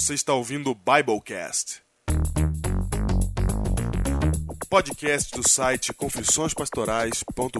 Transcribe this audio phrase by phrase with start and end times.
[0.00, 1.82] Você está ouvindo o Biblecast.
[4.70, 7.58] Podcast do site confissõespastorais.com.br.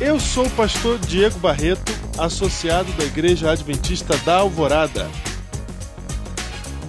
[0.00, 5.10] Eu sou o pastor Diego Barreto, associado da Igreja Adventista da Alvorada.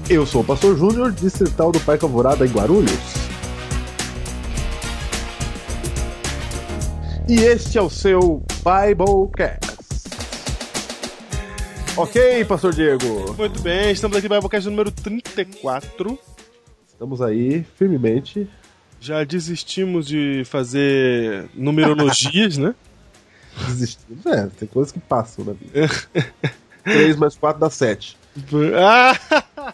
[0.09, 3.16] Eu sou o pastor Júnior, distrital do Parque Alvorada em Guarulhos.
[7.29, 9.59] E este é o seu Biblecast.
[11.97, 13.33] Ok, pastor Diego.
[13.37, 16.17] Muito bem, estamos aqui no Biblecast número 34.
[16.87, 18.49] Estamos aí firmemente.
[19.01, 22.73] Já desistimos de fazer numerologias, né?
[23.67, 24.25] Desistimos.
[24.25, 25.89] É, tem coisas que passam na vida.
[26.85, 28.17] 3 mais 4 dá 7.
[28.73, 29.73] Ah!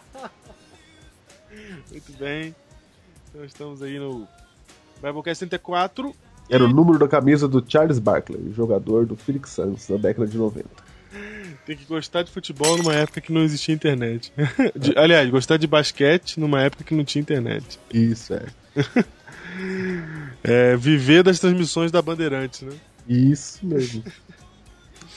[1.88, 2.52] Muito bem.
[3.28, 4.26] Então estamos aí no
[5.00, 6.12] Biblecast 34.
[6.48, 10.36] Era o número da camisa do Charles Barkley, jogador do Phoenix Suns na década de
[10.36, 10.66] 90.
[11.66, 14.30] Tem que gostar de futebol numa época que não existia internet.
[14.76, 17.78] De- aliás, gostar de basquete numa época que não tinha internet.
[17.92, 18.44] Isso, é.
[20.42, 22.72] É, viver das transmissões da Bandeirantes, né?
[23.08, 24.02] Isso mesmo.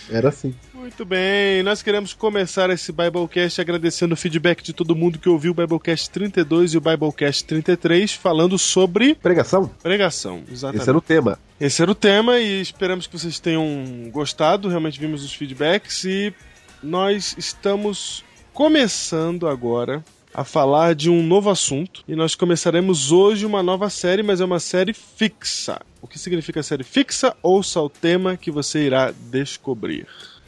[0.09, 0.53] Era assim.
[0.73, 5.51] Muito bem, nós queremos começar esse Biblecast agradecendo o feedback de todo mundo que ouviu
[5.51, 9.69] o Biblecast 32 e o Biblecast 33, falando sobre Pregação?
[9.83, 10.43] pregação.
[10.49, 10.81] Exatamente.
[10.81, 11.39] Esse era o tema.
[11.59, 13.65] Esse era o tema e esperamos que vocês tenham
[14.11, 14.69] gostado.
[14.69, 16.33] Realmente vimos os feedbacks e
[16.81, 22.03] nós estamos começando agora a falar de um novo assunto.
[22.07, 25.81] E nós começaremos hoje uma nova série, mas é uma série fixa.
[26.07, 27.35] O que significa série fixa?
[27.43, 30.07] Ouça o tema que você irá descobrir.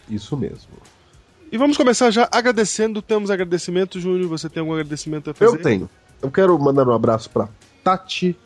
[0.09, 0.69] Isso mesmo.
[1.51, 3.01] E vamos começar já agradecendo.
[3.01, 4.29] Temos agradecimento, Júnior.
[4.29, 5.57] Você tem algum agradecimento a fazer?
[5.57, 5.89] Eu tenho.
[6.21, 7.49] Eu quero mandar um abraço para
[7.83, 8.37] Tati,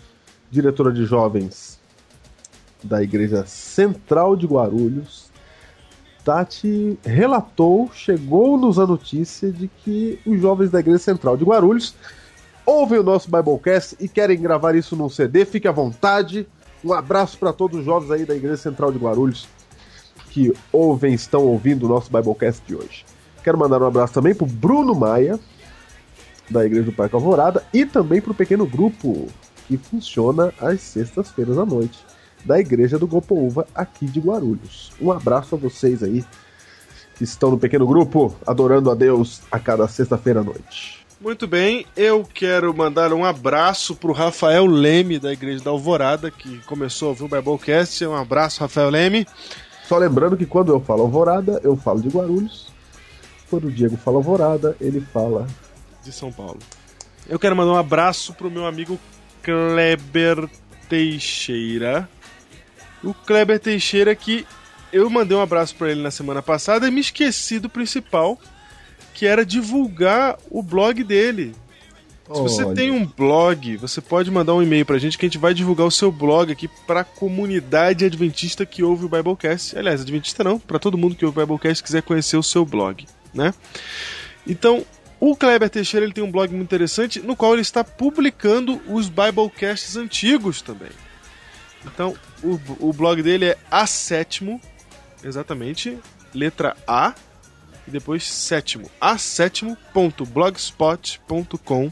[0.50, 1.80] diretora de jovens
[2.84, 5.30] da Igreja Central de Guarulhos.
[6.26, 11.94] Tati relatou, chegou-nos a notícia de que os jovens da Igreja Central de Guarulhos
[12.66, 15.46] ouvem o nosso Biblecast e querem gravar isso num CD.
[15.46, 16.48] Fique à vontade.
[16.84, 19.48] Um abraço para todos os jovens aí da Igreja Central de Guarulhos
[20.30, 23.06] que ouvem, estão ouvindo o nosso Biblecast de hoje.
[23.44, 25.40] Quero mandar um abraço também pro Bruno Maia,
[26.50, 29.28] da Igreja do Parque Alvorada, e também pro pequeno grupo
[29.68, 32.04] que funciona às sextas-feiras à noite,
[32.44, 34.92] da Igreja do Gopouva, aqui de Guarulhos.
[35.00, 36.26] Um abraço a vocês aí
[37.16, 41.03] que estão no pequeno grupo, adorando a Deus a cada sexta-feira à noite.
[41.24, 46.58] Muito bem, eu quero mandar um abraço pro Rafael Leme, da Igreja da Alvorada, que
[46.66, 48.06] começou a ouvir o Biblecast.
[48.06, 49.26] Um abraço, Rafael Leme.
[49.88, 52.68] Só lembrando que quando eu falo Alvorada, eu falo de Guarulhos.
[53.50, 55.48] Quando o Diego fala Alvorada, ele fala
[56.04, 56.60] de São Paulo.
[57.30, 59.00] Eu quero mandar um abraço pro meu amigo
[59.42, 60.50] Kleber
[60.90, 62.10] Teixeira.
[63.02, 64.46] O Kleber Teixeira que
[64.92, 68.38] eu mandei um abraço pra ele na semana passada e me esqueci do principal,
[69.14, 71.56] que era divulgar o blog dele.
[72.26, 72.76] Se você Olha.
[72.76, 75.86] tem um blog, você pode mandar um e-mail pra gente que a gente vai divulgar
[75.86, 79.78] o seu blog aqui pra comunidade adventista que ouve o Biblecast.
[79.78, 82.66] Aliás, adventista não, pra todo mundo que ouve o Biblecast e quiser conhecer o seu
[82.66, 83.54] blog, né?
[84.48, 84.86] Então,
[85.20, 89.10] o Kleber Teixeira ele tem um blog muito interessante no qual ele está publicando os
[89.10, 90.92] Biblecasts antigos também.
[91.86, 94.62] Então, o, o blog dele é A Sétimo,
[95.22, 95.98] exatamente,
[96.34, 97.14] letra A,
[97.88, 101.92] e depois sétimo, a7.blogspot.com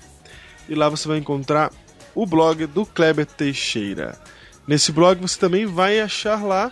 [0.69, 1.71] e lá você vai encontrar
[2.13, 4.19] o blog do Kleber Teixeira.
[4.67, 6.71] Nesse blog você também vai achar lá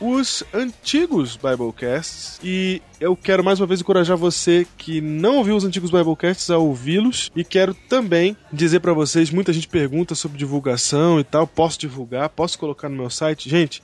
[0.00, 2.40] os antigos Biblecasts.
[2.42, 6.56] E eu quero mais uma vez encorajar você que não ouviu os antigos Biblecasts a
[6.56, 7.30] ouvi-los.
[7.36, 12.30] E quero também dizer pra vocês, muita gente pergunta sobre divulgação e tal, posso divulgar,
[12.30, 13.50] posso colocar no meu site?
[13.50, 13.82] Gente,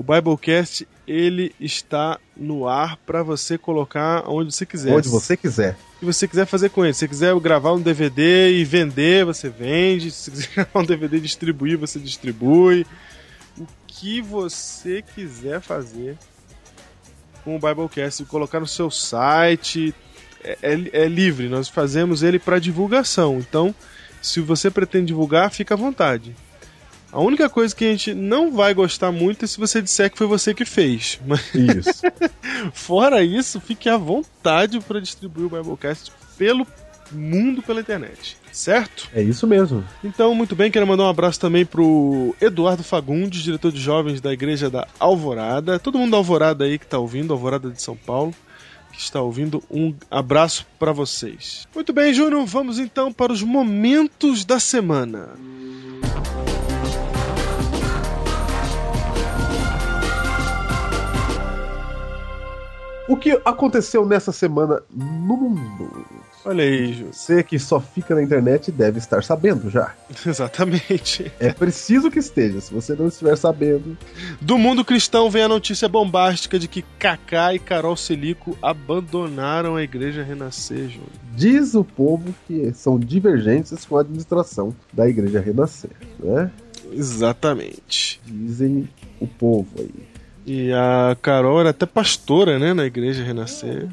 [0.00, 4.94] o Biblecast ele está no ar pra você colocar onde você quiser.
[4.94, 5.76] onde você quiser.
[5.98, 9.48] Se você quiser fazer com ele, se você quiser gravar um DVD e vender, você
[9.50, 10.10] vende.
[10.10, 12.86] Se você quiser gravar um DVD e distribuir, você distribui.
[13.58, 16.16] O que você quiser fazer
[17.44, 19.94] com o Biblecast, colocar no seu site,
[20.42, 21.48] é, é- é livre.
[21.48, 23.38] Nós fazemos ele para divulgação.
[23.38, 23.74] Então,
[24.22, 26.34] se você pretende divulgar, fica à vontade.
[27.12, 30.18] A única coisa que a gente não vai gostar muito é se você disser que
[30.18, 31.20] foi você que fez.
[31.26, 32.02] Mas Isso.
[32.72, 36.66] Fora isso, fique à vontade para distribuir o Biblecast pelo
[37.12, 39.08] mundo pela internet, certo?
[39.12, 39.84] é isso mesmo.
[40.04, 44.32] Então, muito bem, quero mandar um abraço também pro Eduardo Fagundes, diretor de jovens da
[44.32, 45.78] Igreja da Alvorada.
[45.78, 48.32] Todo mundo da Alvorada aí que tá ouvindo, Alvorada de São Paulo,
[48.92, 51.66] que está ouvindo, um abraço para vocês.
[51.74, 55.30] Muito bem, Júnior, vamos então para os momentos da semana.
[63.10, 66.06] O que aconteceu nessa semana no mundo?
[66.44, 67.08] Olha aí, Ju.
[67.10, 69.92] Você que só fica na internet deve estar sabendo já.
[70.24, 71.32] Exatamente.
[71.40, 72.60] É preciso que esteja.
[72.60, 73.98] Se você não estiver sabendo,
[74.40, 79.82] Do mundo cristão vem a notícia bombástica de que Kaká e Carol Selico abandonaram a
[79.82, 81.00] igreja Renascer, Ju.
[81.34, 85.90] diz o povo que são divergentes com a administração da Igreja Renascer,
[86.20, 86.48] né?
[86.92, 88.20] Exatamente.
[88.24, 88.88] Dizem
[89.20, 90.09] o povo aí.
[90.52, 93.86] E a Carol era até pastora, né, na igreja Renascer.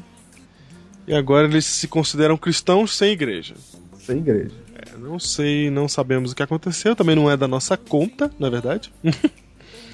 [1.06, 3.54] E agora eles se consideram cristãos sem igreja.
[3.96, 4.56] Sem igreja.
[4.74, 8.50] É, não sei, não sabemos o que aconteceu, também não é da nossa conta, na
[8.50, 8.92] verdade.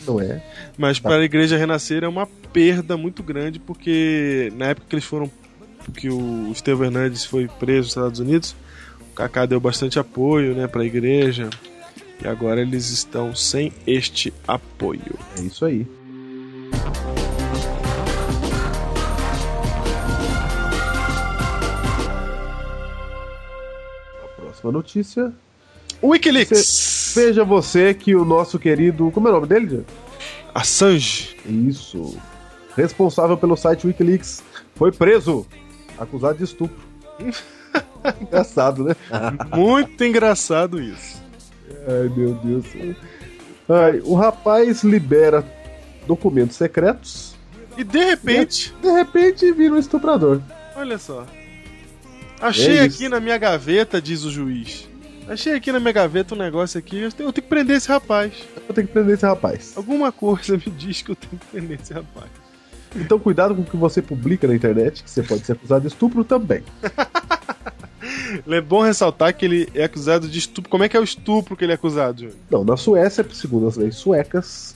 [0.07, 0.43] Não é?
[0.77, 5.05] Mas para a igreja renascer é uma perda muito grande, porque na época que eles
[5.07, 5.31] foram.
[5.97, 8.55] que o Estevão Hernandes foi preso nos Estados Unidos,
[9.01, 11.49] o Kaká deu bastante apoio né, para a igreja.
[12.23, 15.19] E agora eles estão sem este apoio.
[15.39, 15.87] É isso aí.
[24.23, 25.33] A próxima notícia.
[26.03, 27.13] Wikileaks!
[27.15, 29.11] Veja você que o nosso querido.
[29.11, 29.85] Como é o nome dele, Diego?
[30.55, 31.37] Assange.
[31.47, 32.17] Isso.
[32.77, 34.43] Responsável pelo site Wikileaks
[34.75, 35.47] foi preso,
[35.99, 36.77] acusado de estupro.
[38.21, 38.97] Engraçado, né?
[39.57, 41.23] Muito engraçado isso.
[41.89, 42.67] Ai, meu Deus.
[43.69, 45.43] Ai, o rapaz libera
[46.07, 47.35] documentos secretos,
[47.77, 50.41] E de repente, de repente vira um estuprador.
[50.77, 51.27] olha só.
[52.41, 54.89] Achei É aqui na minha gaveta, diz o juiz.
[55.27, 56.99] Achei aqui na minha gaveta um negócio aqui.
[56.99, 58.33] Eu tenho, eu tenho que prender esse rapaz.
[58.69, 59.73] Eu tenho que prender esse rapaz.
[59.77, 62.29] Alguma coisa me diz que eu tenho que prender esse rapaz.
[62.95, 65.89] Então cuidado com o que você publica na internet, que você pode ser acusado de
[65.89, 66.63] estupro também.
[68.49, 70.71] É bom ressaltar que ele é acusado de estupro.
[70.71, 72.29] Como é que é o estupro que ele é acusado?
[72.51, 74.74] Não, na Suécia, segundo as leis suecas,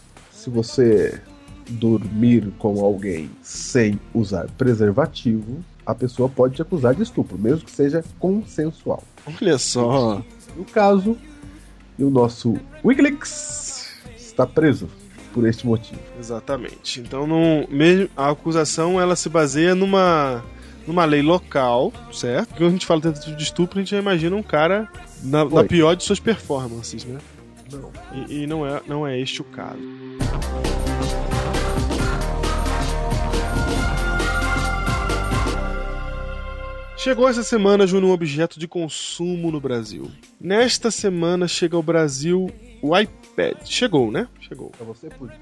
[0.49, 1.21] se você
[1.69, 7.71] dormir com alguém sem usar preservativo, a pessoa pode te acusar de estupro, mesmo que
[7.71, 9.03] seja consensual.
[9.27, 10.23] Olha só.
[10.56, 11.17] No caso,
[11.99, 14.89] e o nosso Wikileaks está preso
[15.35, 16.00] por este motivo.
[16.19, 17.01] Exatamente.
[17.01, 20.43] Então, não, mesmo a acusação ela se baseia numa,
[20.87, 22.55] numa lei local, certo?
[22.55, 24.89] Quando a gente fala tentativa de estupro, a gente já imagina um cara
[25.23, 27.19] na, na pior de suas performances, né?
[27.73, 27.93] Não.
[28.29, 29.79] E, e não, é, não é este o caso.
[36.97, 40.11] Chegou essa semana, Júnior, um objeto de consumo no Brasil.
[40.41, 42.50] Nesta semana chega ao Brasil
[42.82, 43.56] o iPad.
[43.65, 44.26] Chegou, né?
[44.41, 44.70] Chegou.
[44.70, 45.38] Para você poder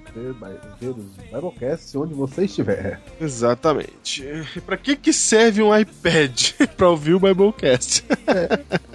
[0.78, 3.00] ver os Biblecasts onde você estiver.
[3.18, 4.22] Exatamente.
[4.54, 6.52] E pra que que serve um iPad?
[6.76, 8.04] pra ouvir o Biblecast.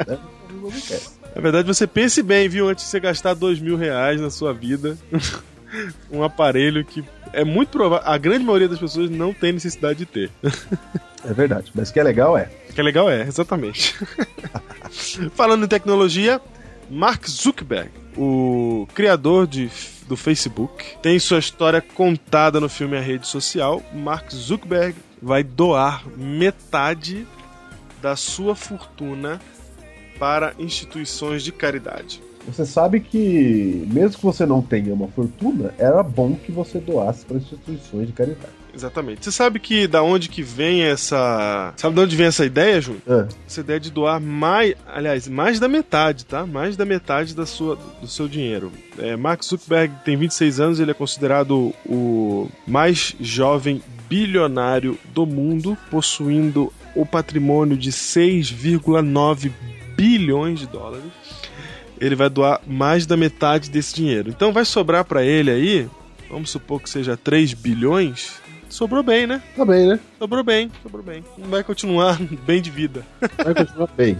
[0.07, 0.19] Né?
[0.51, 1.20] No Biblecast.
[1.35, 2.67] Na verdade, você pense bem, viu?
[2.67, 4.97] Antes de você gastar dois mil reais na sua vida.
[6.11, 8.07] um aparelho que é muito provável.
[8.07, 10.29] A grande maioria das pessoas não tem necessidade de ter.
[11.23, 12.49] É verdade, mas o que é legal é.
[12.67, 13.95] O que é legal é, exatamente.
[15.35, 16.41] Falando em tecnologia,
[16.89, 19.69] Mark Zuckerberg, o criador de,
[20.07, 23.83] do Facebook, tem sua história contada no filme A Rede Social.
[23.93, 27.27] Mark Zuckerberg vai doar metade
[28.01, 29.39] da sua fortuna
[30.21, 32.21] para instituições de caridade.
[32.45, 37.25] Você sabe que, mesmo que você não tenha uma fortuna, era bom que você doasse
[37.25, 38.53] para instituições de caridade.
[38.71, 39.23] Exatamente.
[39.25, 41.73] Você sabe que da onde que vem essa.
[41.75, 43.01] Sabe de onde vem essa ideia, Júnior?
[43.09, 44.75] Ah, Essa ideia de doar mais.
[44.87, 46.45] Aliás, mais da metade, tá?
[46.45, 48.71] Mais da metade da sua, do seu dinheiro.
[48.99, 55.75] É, Mark Zuckerberg tem 26 anos, ele é considerado o mais jovem bilionário do mundo,
[55.89, 59.51] possuindo o patrimônio de 6,9
[60.01, 61.11] bilhões de dólares.
[61.99, 64.31] Ele vai doar mais da metade desse dinheiro.
[64.31, 65.87] Então vai sobrar para ele aí,
[66.27, 68.41] vamos supor que seja 3 bilhões.
[68.67, 69.43] Sobrou bem, né?
[69.55, 69.99] tá bem, né?
[70.17, 71.23] Sobrou bem, sobrou bem.
[71.37, 72.17] Vai continuar
[72.47, 73.05] bem de vida.
[73.37, 74.19] Vai continuar bem.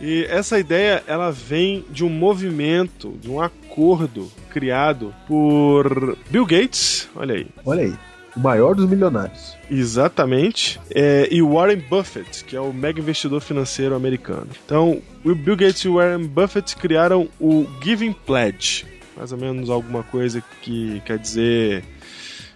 [0.00, 7.08] E essa ideia, ela vem de um movimento, de um acordo criado por Bill Gates,
[7.14, 7.94] olha aí, Olha aí.
[8.36, 9.56] O maior dos milionários.
[9.70, 14.48] exatamente, é, e Warren Buffett, que é o mega investidor financeiro americano.
[14.64, 18.84] Então, o Bill Gates e o Warren Buffett criaram o Giving Pledge,
[19.16, 21.82] mais ou menos alguma coisa que quer dizer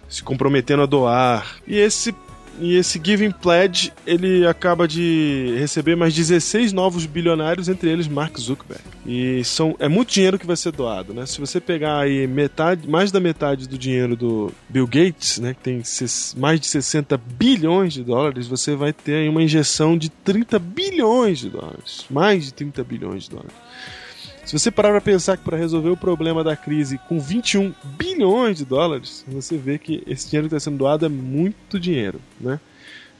[0.07, 1.57] se comprometendo a doar.
[1.65, 2.13] E esse
[2.59, 8.37] e esse Giving Pledge, ele acaba de receber mais 16 novos bilionários, entre eles Mark
[8.37, 8.83] Zuckerberg.
[9.05, 11.25] E são, é muito dinheiro que vai ser doado, né?
[11.25, 15.61] Se você pegar aí metade, mais da metade do dinheiro do Bill Gates, né, que
[15.61, 15.81] tem
[16.37, 21.39] mais de 60 bilhões de dólares, você vai ter aí uma injeção de 30 bilhões
[21.39, 22.05] de dólares.
[22.09, 23.55] Mais de 30 bilhões de dólares.
[24.51, 28.57] Se você parar para pensar que para resolver o problema da crise com 21 bilhões
[28.57, 32.59] de dólares, você vê que esse dinheiro que está sendo doado é muito dinheiro, né?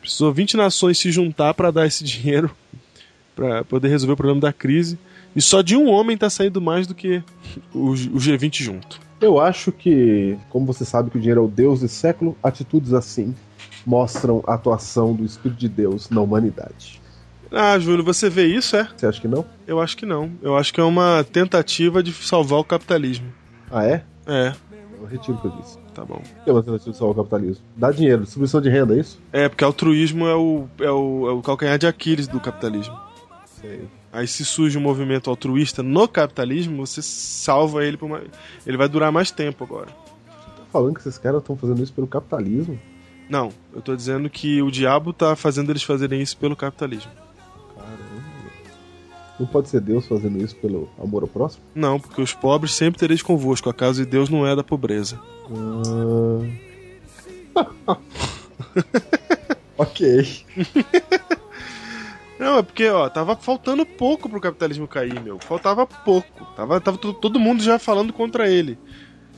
[0.01, 2.51] Precisou 20 nações se juntar para dar esse dinheiro
[3.33, 4.99] para poder resolver o problema da crise.
[5.33, 7.23] E só de um homem está saindo mais do que
[7.73, 8.99] o, o G20 junto.
[9.21, 12.93] Eu acho que, como você sabe que o dinheiro é o Deus desse século, atitudes
[12.93, 13.33] assim
[13.85, 17.00] mostram a atuação do Espírito de Deus na humanidade.
[17.51, 18.87] Ah, Júlio, você vê isso, é?
[18.95, 19.45] Você acha que não?
[19.67, 20.31] Eu acho que não.
[20.41, 23.27] Eu acho que é uma tentativa de salvar o capitalismo.
[23.69, 24.03] Ah, é?
[24.25, 24.53] É,
[24.99, 25.77] Eu retiro o que eu disse.
[25.93, 26.21] tá bom.
[26.45, 27.63] É uma tentativa de salvar o capitalismo.
[27.75, 29.19] Dá dinheiro, distribuição de renda, é isso?
[29.33, 32.97] É, porque altruísmo é o, é o, é o calcanhar de Aquiles do capitalismo.
[33.59, 33.81] Sei.
[34.13, 38.21] Aí se surge um movimento altruísta no capitalismo, você salva ele por uma...
[38.65, 39.87] Ele vai durar mais tempo agora.
[39.87, 42.79] Tá falando que esses caras estão fazendo isso pelo capitalismo?
[43.29, 47.11] Não, eu tô dizendo que o diabo tá fazendo eles fazerem isso pelo capitalismo.
[49.41, 51.63] Não pode ser Deus fazendo isso pelo amor ao próximo?
[51.73, 55.19] Não, porque os pobres sempre tereis convosco, acaso de Deus não é da pobreza.
[57.55, 57.97] Ah.
[59.79, 60.45] ok.
[62.39, 65.39] Não, é porque, ó, tava faltando pouco pro capitalismo cair, meu.
[65.39, 66.45] Faltava pouco.
[66.55, 68.77] Tava, tava to- todo mundo já falando contra ele.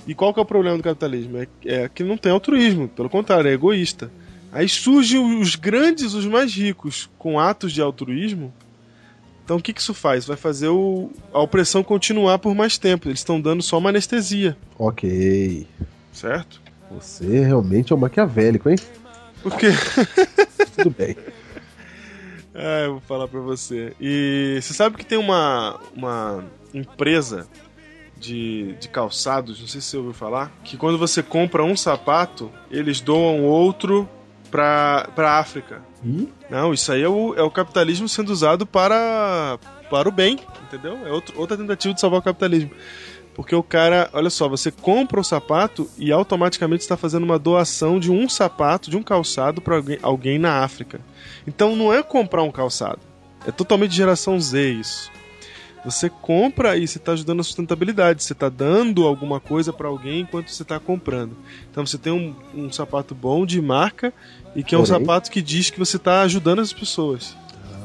[0.05, 1.37] E qual que é o problema do capitalismo?
[1.37, 4.11] É, é que não tem altruísmo, pelo contrário, é egoísta.
[4.51, 8.53] Aí surgem os grandes, os mais ricos, com atos de altruísmo.
[9.43, 10.25] Então o que, que isso faz?
[10.25, 13.07] Vai fazer o- a opressão continuar por mais tempo.
[13.09, 15.67] Eles estão dando só uma anestesia, Ok.
[16.13, 16.61] certo?
[16.91, 18.77] Você realmente é um maquiavélico, hein?
[19.41, 19.67] Porque
[20.77, 21.15] Tudo bem.
[22.53, 23.93] É, eu vou falar pra você.
[23.99, 27.47] E você sabe que tem uma, uma empresa
[28.17, 32.51] de, de calçados, não sei se você ouviu falar, que quando você compra um sapato,
[32.71, 34.07] eles doam outro
[34.53, 35.81] pra, pra África.
[36.05, 39.57] Ih, Não, isso aí é o, é o capitalismo sendo usado para,
[39.89, 40.95] para o bem, entendeu?
[41.07, 42.69] É outro, outra tentativa de salvar o capitalismo.
[43.33, 47.99] Porque o cara, olha só, você compra o sapato e automaticamente está fazendo uma doação
[47.99, 51.01] de um sapato, de um calçado para alguém, alguém na África.
[51.47, 52.99] Então não é comprar um calçado.
[53.47, 55.11] É totalmente geração Z isso.
[55.85, 58.23] Você compra e você está ajudando a sustentabilidade.
[58.23, 61.35] Você está dando alguma coisa para alguém enquanto você está comprando.
[61.69, 64.13] Então você tem um, um sapato bom de marca
[64.55, 67.35] e que é um Porém- sapato que diz que você está ajudando as pessoas.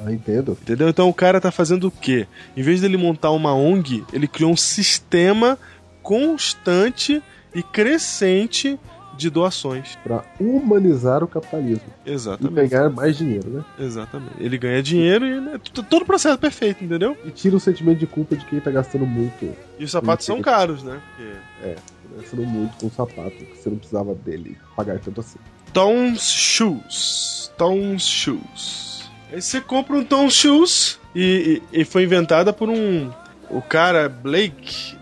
[0.06, 0.52] ah, entendo.
[0.62, 0.88] Entendeu?
[0.88, 2.26] Então o cara tá fazendo o quê?
[2.56, 5.58] Em vez dele montar uma ONG, ele criou um sistema
[6.02, 7.22] constante
[7.54, 8.78] e crescente
[9.18, 9.98] de doações.
[10.02, 11.88] Pra humanizar o capitalismo.
[12.06, 12.70] E Exatamente.
[12.70, 13.64] ganhar mais dinheiro, né?
[13.78, 14.34] Exatamente.
[14.38, 15.60] Ele ganha dinheiro e né,
[15.90, 17.16] todo o processo é perfeito, entendeu?
[17.24, 19.54] E tira o sentimento de culpa de quem tá gastando muito.
[19.78, 21.00] E os sapatos são caros, né?
[21.16, 21.74] Porque...
[22.16, 25.38] Gastando muito com o sapato, que você não precisava dele pagar tanto assim.
[25.72, 27.52] Tom's Shoes.
[27.58, 29.10] Tom's Shoes.
[29.30, 33.10] Aí você compra um Tom's Shoes e, e, e foi inventada por um.
[33.50, 34.96] O cara Blake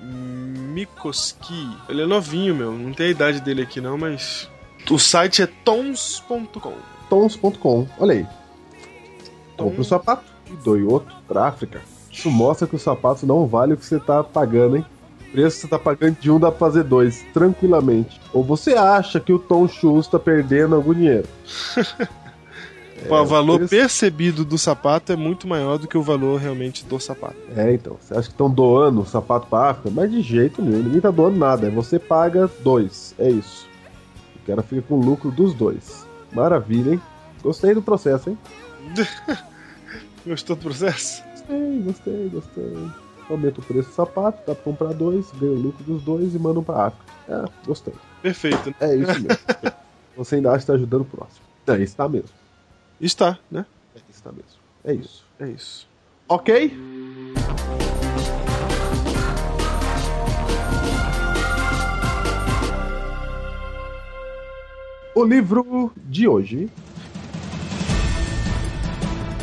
[0.76, 1.70] Mikoski.
[1.88, 2.70] Ele é novinho, meu.
[2.72, 4.48] Não tem a idade dele aqui não, mas.
[4.90, 6.74] O site é tons.com.
[7.08, 8.26] Tons.com, olha aí.
[9.56, 11.80] Tom- Compra o sapato e doe outro pra África.
[12.12, 14.86] Isso mostra que o sapato não vale o que você tá pagando, hein?
[15.28, 18.20] O preço que você tá pagando de um dá pra fazer dois, tranquilamente.
[18.32, 21.26] Ou você acha que o Tom Shoes tá perdendo algum dinheiro?
[23.08, 26.98] Pô, o valor percebido do sapato é muito maior do que o valor realmente do
[27.00, 27.36] sapato.
[27.56, 27.96] É, então.
[28.00, 29.90] Você acha que estão doando o sapato pra África?
[29.90, 31.70] Mas de jeito nenhum, ninguém tá doando nada.
[31.70, 33.14] Você paga dois.
[33.18, 33.68] É isso.
[34.42, 36.06] O cara fica com o lucro dos dois.
[36.32, 37.02] Maravilha, hein?
[37.42, 38.38] Gostei do processo, hein?
[40.26, 41.22] Gostou do processo?
[41.30, 42.90] Gostei, gostei, gostei.
[43.30, 46.38] Aumenta o preço do sapato, dá pra comprar dois, ganha o lucro dos dois e
[46.38, 47.04] manda um pra África.
[47.28, 47.94] É, gostei.
[48.22, 48.74] Perfeito.
[48.80, 49.38] É isso mesmo.
[50.16, 51.44] Você ainda acha que tá ajudando o próximo.
[51.66, 52.30] É, isso tá mesmo.
[53.00, 53.66] Está, né?
[53.94, 54.58] É isso tá mesmo.
[54.82, 55.24] É isso.
[55.38, 55.88] É isso.
[56.28, 56.72] Ok?
[65.14, 66.70] O livro de hoje.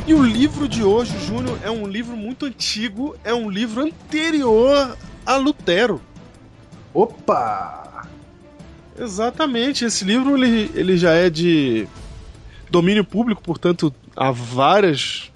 [0.05, 4.97] E o livro de hoje, Júnior, é um livro muito antigo, é um livro anterior
[5.25, 6.01] a Lutero.
[6.93, 8.07] Opa!
[8.99, 11.87] Exatamente, esse livro ele, ele já é de
[12.73, 15.31] domínio público, portanto, há várias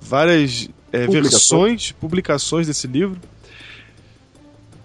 [0.00, 3.20] várias é, versões, publicações desse livro.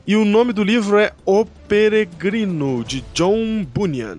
[0.05, 4.17] E o nome do livro é O Peregrino, de John Bunyan.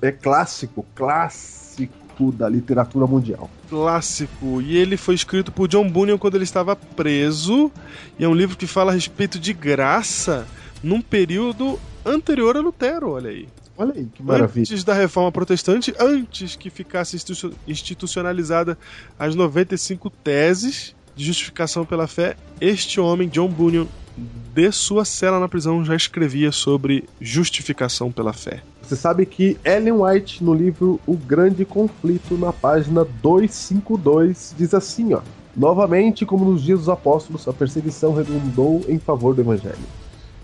[0.00, 3.50] É clássico, clássico da literatura mundial.
[3.68, 7.70] clássico e ele foi escrito por John Bunyan quando ele estava preso
[8.18, 10.46] e é um livro que fala a respeito de graça
[10.82, 13.48] num período anterior a Lutero, olha aí.
[13.76, 14.62] Olha aí, que maravilha.
[14.62, 18.76] Antes da reforma protestante, antes que ficasse institu- institucionalizada
[19.18, 23.86] as 95 teses de justificação pela fé, este homem, John Bunyan,
[24.54, 28.62] de sua cela na prisão, já escrevia sobre justificação pela fé.
[28.82, 35.14] Você sabe que Ellen White, no livro O Grande Conflito, na página 252, diz assim,
[35.14, 35.20] ó.
[35.56, 39.76] Novamente, como nos dias dos apóstolos, a perseguição redundou em favor do evangelho.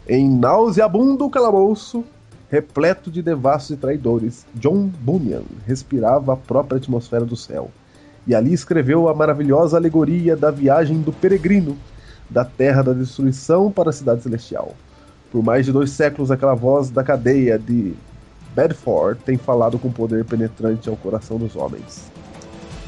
[0.07, 2.05] Em nauseabundo calabouço,
[2.51, 7.71] repleto de devassos e traidores, John Bunyan respirava a própria atmosfera do céu.
[8.27, 11.77] E ali escreveu a maravilhosa alegoria da viagem do peregrino,
[12.29, 14.75] da terra da destruição para a cidade celestial.
[15.31, 17.95] Por mais de dois séculos, aquela voz da cadeia de
[18.55, 22.11] Bedford tem falado com poder penetrante ao coração dos homens.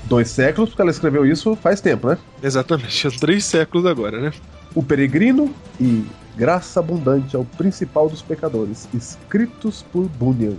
[0.04, 2.18] Dois séculos, porque ela escreveu isso faz tempo, né?
[2.42, 4.32] Exatamente, três séculos agora, né?
[4.74, 6.04] O Peregrino e
[6.36, 10.56] Graça Abundante ao Principal dos Pecadores, escritos por Bunyan,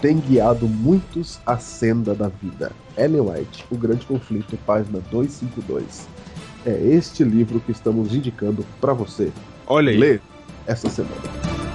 [0.00, 2.72] tem guiado muitos à senda da vida.
[2.96, 6.08] Ellen White, O Grande Conflito, página 252.
[6.66, 9.30] É este livro que estamos indicando para você
[9.66, 9.96] Olha aí.
[9.96, 10.22] ler
[10.66, 11.71] essa semana.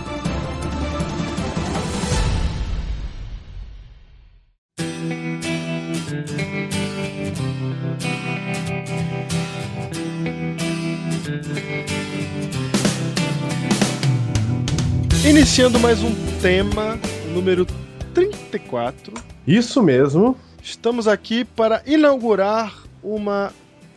[15.58, 17.00] Iniciando mais um tema,
[17.34, 17.66] número
[18.14, 19.12] 34.
[19.48, 20.38] Isso mesmo.
[20.62, 23.52] Estamos aqui para inaugurar uma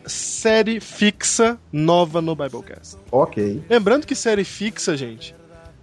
[0.06, 2.96] série fixa nova no Biblecast.
[3.12, 3.62] Ok.
[3.68, 5.34] Lembrando que série fixa, gente,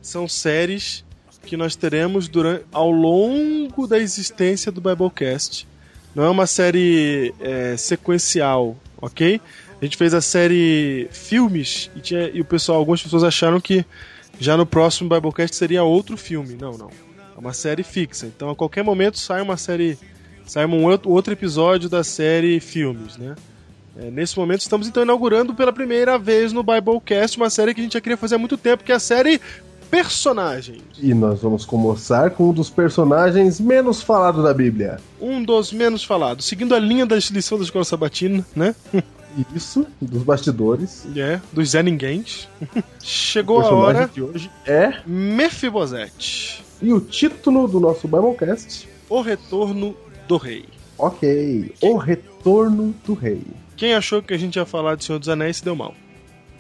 [0.02, 1.06] são séries
[1.44, 5.68] que nós teremos durante, ao longo da existência do Biblecast.
[6.16, 9.40] Não é uma série é, sequencial, ok?
[9.80, 13.86] A gente fez a série filmes e, tinha, e o pessoal, algumas pessoas acharam que
[14.40, 16.58] já no próximo Biblecast seria outro filme.
[16.60, 16.90] Não, não.
[17.36, 18.26] É uma série fixa.
[18.26, 19.98] Então a qualquer momento sai uma série.
[20.46, 23.36] Sai um outro episódio da série filmes, né?
[24.00, 27.84] É, nesse momento estamos então inaugurando pela primeira vez no Biblecast uma série que a
[27.84, 29.42] gente já queria fazer há muito tempo, que é a série
[29.90, 30.82] Personagens.
[31.02, 35.00] E nós vamos começar com um dos personagens menos falados da Bíblia.
[35.20, 36.46] Um dos menos falados.
[36.46, 38.76] Seguindo a linha da lição da escola sabatina, né?
[39.56, 41.06] Isso, dos bastidores.
[41.16, 42.48] É, dos Zé Ninguéms.
[43.02, 44.10] Chegou a hora.
[44.14, 45.02] de hoje é.
[45.06, 46.64] Mefibosete.
[46.82, 48.88] E o título do nosso Biblecast?
[49.10, 49.96] O Retorno
[50.28, 50.66] do Rei.
[50.98, 51.74] Ok.
[51.82, 53.42] O Retorno do Rei.
[53.76, 55.94] Quem achou que a gente ia falar de Senhor dos Anéis se deu mal.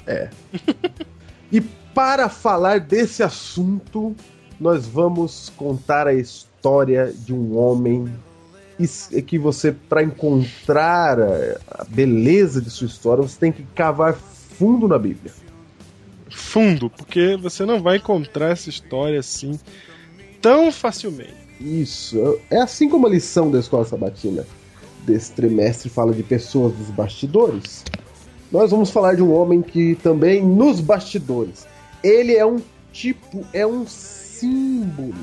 [1.50, 4.13] E para falar desse assunto,
[4.60, 8.13] nós vamos contar a história de um homem
[9.26, 14.88] que você, para encontrar a a beleza de sua história, você tem que cavar fundo
[14.88, 15.32] na Bíblia.
[16.30, 19.60] Fundo, porque você não vai encontrar essa história assim
[20.42, 21.36] tão facilmente.
[21.60, 22.40] Isso.
[22.50, 24.46] É assim como a lição da escola sabatina
[25.06, 27.84] desse trimestre fala de pessoas dos bastidores.
[28.52, 31.68] Nós vamos falar de um homem que também nos bastidores.
[32.04, 32.58] Ele é um
[32.92, 35.13] tipo, é um símbolo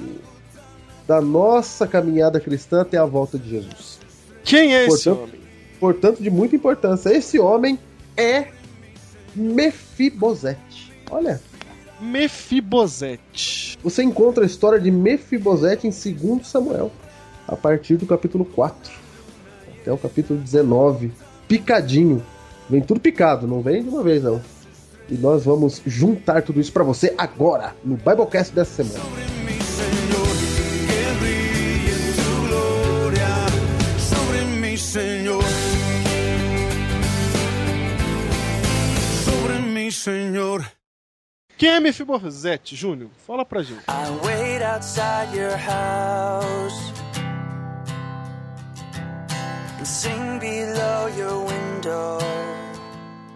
[1.06, 3.98] da nossa caminhada cristã até a volta de Jesus.
[4.42, 5.40] Quem é esse Portanto- homem?
[5.80, 7.10] Portanto, de muita importância.
[7.10, 7.78] Esse homem
[8.16, 8.48] é
[9.34, 10.92] Mefibosete.
[11.10, 11.40] Olha,
[12.00, 13.78] Mefibosete.
[13.82, 16.90] Você encontra a história de Mefibosete em 2 Samuel,
[17.46, 18.92] a partir do capítulo 4
[19.80, 21.12] até o capítulo 19.
[21.46, 22.22] Picadinho.
[22.70, 24.40] Vem tudo picado, não vem de uma vez não.
[25.10, 29.04] E nós vamos juntar tudo isso pra você agora, no Biblecast dessa semana.
[34.94, 35.42] Señor.
[39.24, 40.64] Sobre mí, Señor.
[41.58, 43.10] Quem é Mefibosete, Júnior?
[43.26, 43.82] Fala pra gente.
[43.88, 46.92] I wait outside your house
[49.80, 52.18] and sing below your window.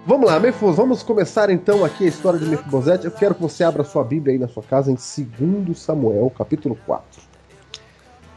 [0.07, 3.07] Vamos lá, Mefos, vamos começar então aqui a história de Mefibosete.
[3.07, 6.79] Eu quero que você abra sua Bíblia aí na sua casa em 2 Samuel, capítulo
[6.87, 7.28] 4.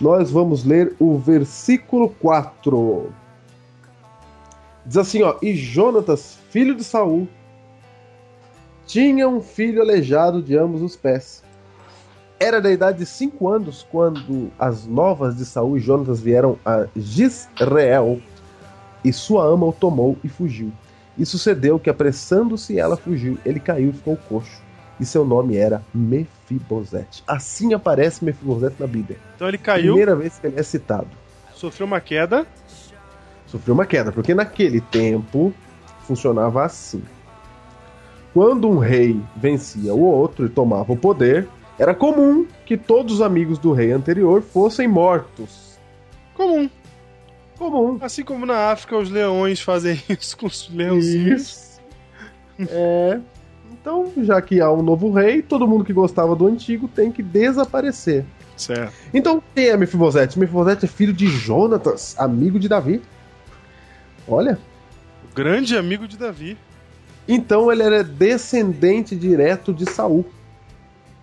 [0.01, 3.13] Nós vamos ler o versículo 4.
[4.83, 7.27] Diz assim, ó: "E Jonatas, filho de Saul,
[8.87, 11.43] tinha um filho aleijado de ambos os pés.
[12.39, 16.87] Era da idade de cinco anos quando as novas de Saul e Jonatas vieram a
[16.95, 18.19] Gisrael,
[19.05, 20.71] e sua ama o tomou e fugiu.
[21.15, 23.37] E sucedeu que, apressando-se, ela fugiu.
[23.45, 24.63] Ele caiu e ficou coxo.
[24.99, 26.40] E seu nome era Mefibosete.
[27.27, 29.17] Assim aparece Mefibosete na Bíblia.
[29.35, 31.07] Então ele caiu, Primeira vez que ele é citado.
[31.53, 32.45] sofreu uma queda.
[33.47, 35.53] Sofreu uma queda, porque naquele tempo
[36.07, 37.03] funcionava assim.
[38.33, 43.21] Quando um rei vencia o outro e tomava o poder, era comum que todos os
[43.21, 45.77] amigos do rei anterior fossem mortos.
[46.35, 46.69] Comum.
[47.57, 47.97] Comum.
[48.01, 51.41] Assim como na África os leões fazem isso com os leãozinhos.
[51.41, 52.69] Isso.
[52.69, 53.19] É.
[53.81, 57.23] Então, já que há um novo rei, todo mundo que gostava do antigo tem que
[57.23, 58.23] desaparecer.
[58.55, 58.93] Certo.
[59.11, 60.37] Então, quem é Mefibosete?
[60.37, 63.01] Mefibosete é filho de Jonatas, amigo de Davi.
[64.27, 64.59] Olha.
[65.29, 66.57] O grande amigo de Davi.
[67.27, 70.25] Então ele era descendente direto de Saul.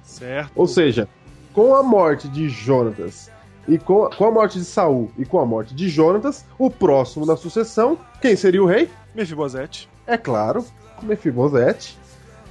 [0.02, 0.52] Certo.
[0.56, 1.08] Ou seja,
[1.52, 3.30] com a morte de Jonatas
[3.68, 6.70] e com a, com a morte de Saul e com a morte de Jonatas, o
[6.70, 8.88] próximo na sucessão, quem seria o rei?
[9.14, 9.88] Mefibosete.
[10.06, 10.64] É claro,
[11.02, 11.98] Mefibosete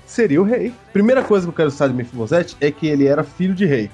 [0.07, 0.73] seria o rei.
[0.91, 3.91] Primeira coisa que eu quero saber de Mefibosete é que ele era filho de rei.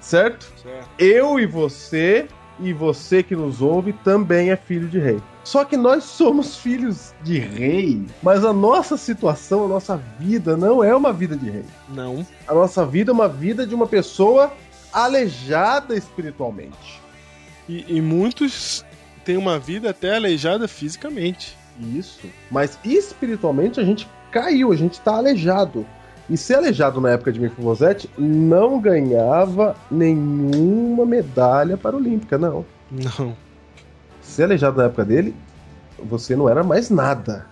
[0.00, 0.50] Certo?
[0.62, 0.88] Certo.
[0.98, 2.28] Eu e você
[2.60, 5.20] e você que nos ouve também é filho de rei.
[5.44, 10.82] Só que nós somos filhos de rei, mas a nossa situação, a nossa vida não
[10.82, 11.64] é uma vida de rei.
[11.88, 12.26] Não.
[12.46, 14.52] A nossa vida é uma vida de uma pessoa
[14.92, 17.00] aleijada espiritualmente.
[17.68, 18.84] E, e muitos
[19.24, 21.56] têm uma vida até aleijada fisicamente.
[21.80, 22.26] Isso.
[22.50, 25.86] Mas espiritualmente a gente caiu, a gente tá aleijado.
[26.30, 32.66] E ser aleijado na época de Mefibosete não ganhava nenhuma medalha paralímpica, não.
[32.90, 33.34] Não.
[34.20, 35.34] Ser aleijado na época dele,
[35.98, 37.46] você não era mais nada.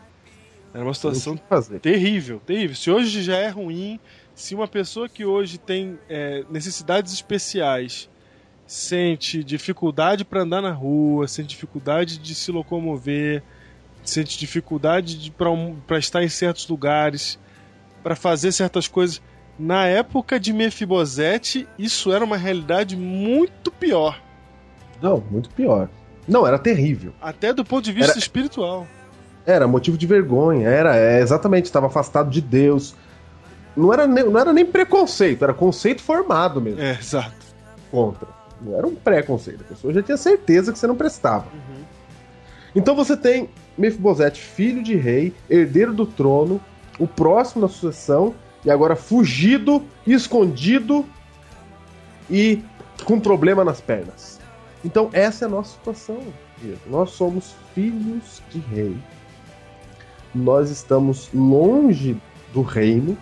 [0.75, 1.39] Era uma situação
[1.81, 2.77] terrível, terrível.
[2.77, 3.99] Se hoje já é ruim,
[4.35, 8.11] se uma pessoa que hoje tem é, necessidades especiais
[8.67, 13.43] sente dificuldade para andar na rua, sente dificuldade de se locomover,
[14.11, 15.49] sente dificuldade de para
[15.87, 17.39] pra estar em certos lugares,
[18.03, 19.21] para fazer certas coisas.
[19.59, 24.21] Na época de Mefibosete, isso era uma realidade muito pior,
[25.01, 25.89] Não, muito pior.
[26.29, 27.13] Não, era terrível.
[27.23, 28.87] até do ponto de vista Era- espiritual.
[29.47, 32.95] Era motivo de vergonha, era, é, exatamente, estava afastado de Deus.
[33.77, 37.35] Não era, nem, não era nem preconceito, era conceito formado mesmo É, exato.
[37.91, 38.29] contra.
[38.61, 41.47] Não era um preconceito, a pessoa já tinha certeza que você não prestava.
[42.77, 46.61] Então você tem Mefibosete, filho de rei, herdeiro do trono,
[46.99, 48.35] o próximo na sucessão,
[48.65, 51.05] e agora fugido, escondido
[52.31, 52.63] e
[53.05, 54.39] com problema nas pernas.
[54.85, 56.19] Então essa é a nossa situação.
[56.61, 56.81] Diego.
[56.87, 58.97] Nós somos filhos de rei.
[60.35, 62.17] Nós estamos longe
[62.53, 63.17] do reino,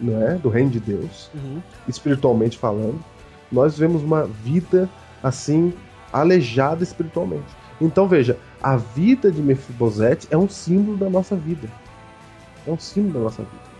[0.00, 0.34] não é?
[0.34, 1.62] Do reino de Deus Uhum.
[1.88, 3.02] espiritualmente falando,
[3.50, 4.88] nós vivemos uma vida
[5.22, 5.72] assim
[6.12, 7.61] aleijada espiritualmente.
[7.82, 11.68] Então veja, a vida de Mefibosete é um símbolo da nossa vida.
[12.66, 13.72] É um símbolo da nossa vida.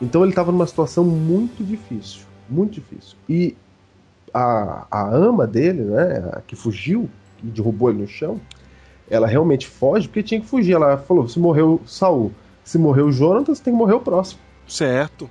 [0.00, 3.16] Então ele estava numa situação muito difícil, muito difícil.
[3.28, 3.56] E
[4.32, 7.08] a, a ama dele, né, a que fugiu,
[7.38, 8.38] que derrubou ele no chão,
[9.08, 10.72] ela realmente foge porque tinha que fugir.
[10.74, 12.30] Ela falou: se morreu Saul,
[12.62, 15.30] se morreu Jonatas, tem que morrer o próximo Certo.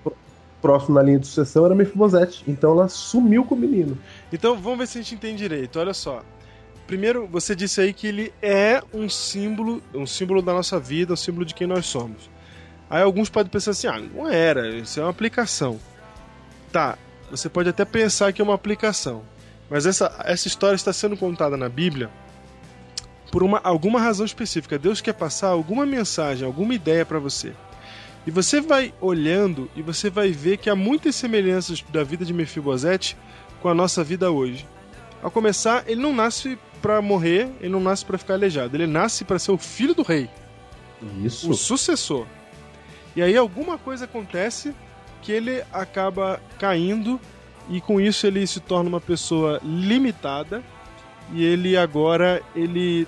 [0.62, 2.44] próximo na linha de sucessão era Mefibosete.
[2.48, 3.96] Então ela sumiu com o menino.
[4.34, 5.78] Então vamos ver se a gente entende direito.
[5.78, 6.24] Olha só.
[6.88, 11.18] Primeiro, você disse aí que ele é um símbolo, um símbolo da nossa vida, um
[11.18, 12.30] símbolo de quem nós somos.
[12.90, 15.80] Aí alguns podem pensar assim: ah, não era, isso é uma aplicação.
[16.72, 16.98] Tá,
[17.32, 19.24] você pode até pensar que é uma aplicação.
[19.70, 22.10] Mas essa, essa história está sendo contada na Bíblia
[23.32, 24.78] por uma, alguma razão específica.
[24.78, 27.54] Deus quer passar alguma mensagem, alguma ideia para você.
[28.28, 32.34] E você vai olhando e você vai ver que há muitas semelhanças da vida de
[32.34, 33.18] Mefibosete
[33.62, 34.68] com a nossa vida hoje.
[35.26, 39.26] Ao começar, ele não nasce para morrer, ele não nasce para ficar aleijado, ele nasce
[39.26, 40.30] para ser o filho do rei,
[41.24, 41.50] Isso.
[41.50, 42.28] o sucessor.
[43.16, 44.76] E aí alguma coisa acontece
[45.24, 47.20] que ele acaba caindo
[47.68, 50.64] e com isso ele se torna uma pessoa limitada
[51.34, 53.08] e ele agora ele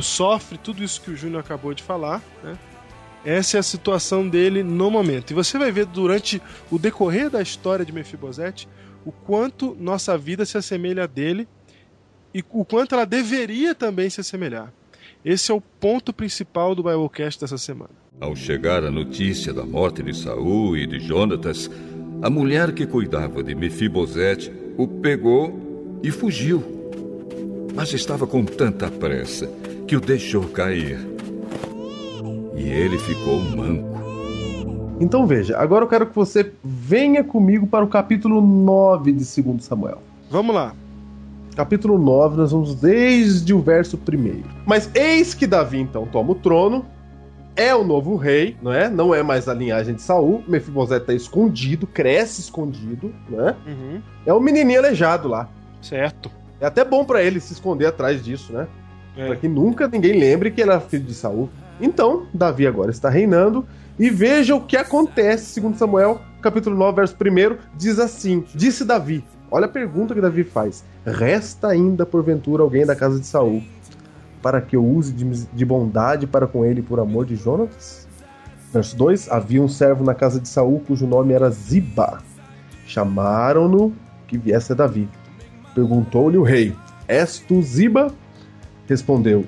[0.00, 2.56] sofre tudo isso que o Júnior acabou de falar, né?
[3.26, 5.32] Essa é a situação dele no momento.
[5.32, 8.66] E você vai ver durante o decorrer da história de Mefibosete
[9.04, 11.48] o quanto nossa vida se assemelha a dele
[12.34, 14.72] e o quanto ela deveria também se assemelhar.
[15.24, 17.90] Esse é o ponto principal do Biblecast dessa semana.
[18.20, 21.70] Ao chegar a notícia da morte de Saul e de Jonatas,
[22.20, 26.62] a mulher que cuidava de Mefibosete o pegou e fugiu.
[27.74, 29.50] Mas estava com tanta pressa
[29.86, 30.98] que o deixou cair.
[32.56, 33.91] E ele ficou manco.
[35.02, 39.64] Então veja, agora eu quero que você venha comigo para o capítulo 9 de 2
[39.64, 40.00] Samuel.
[40.30, 40.76] Vamos lá.
[41.56, 44.42] Capítulo 9, nós vamos desde o verso 1.
[44.64, 46.86] Mas eis que Davi então toma o trono,
[47.56, 48.88] é o novo rei, não é?
[48.88, 50.44] Não é mais a linhagem de Saul.
[50.46, 53.56] Mefibosete está escondido, cresce escondido, né?
[53.66, 54.00] Uhum.
[54.24, 55.48] É o menininho aleijado lá.
[55.82, 56.30] Certo.
[56.60, 58.68] É até bom para ele se esconder atrás disso, né?
[59.16, 59.26] É.
[59.26, 61.50] Para que nunca ninguém lembre que ele era filho de Saul.
[61.80, 63.66] Então, Davi agora está reinando
[63.98, 69.24] e veja o que acontece, segundo Samuel, capítulo 9, verso 1, diz assim: Disse Davi:
[69.50, 70.84] Olha a pergunta que Davi faz.
[71.04, 73.62] Resta ainda porventura alguém da casa de Saul
[74.42, 78.08] para que eu use de, de bondade para com ele por amor de Jonatas?
[78.72, 82.22] Verso 2: Havia um servo na casa de Saul cujo nome era Ziba.
[82.86, 83.94] Chamaram-no
[84.26, 85.08] que viesse a Davi.
[85.74, 86.74] Perguntou-lhe o rei:
[87.06, 88.12] És tu Ziba?
[88.88, 89.44] Respondeu: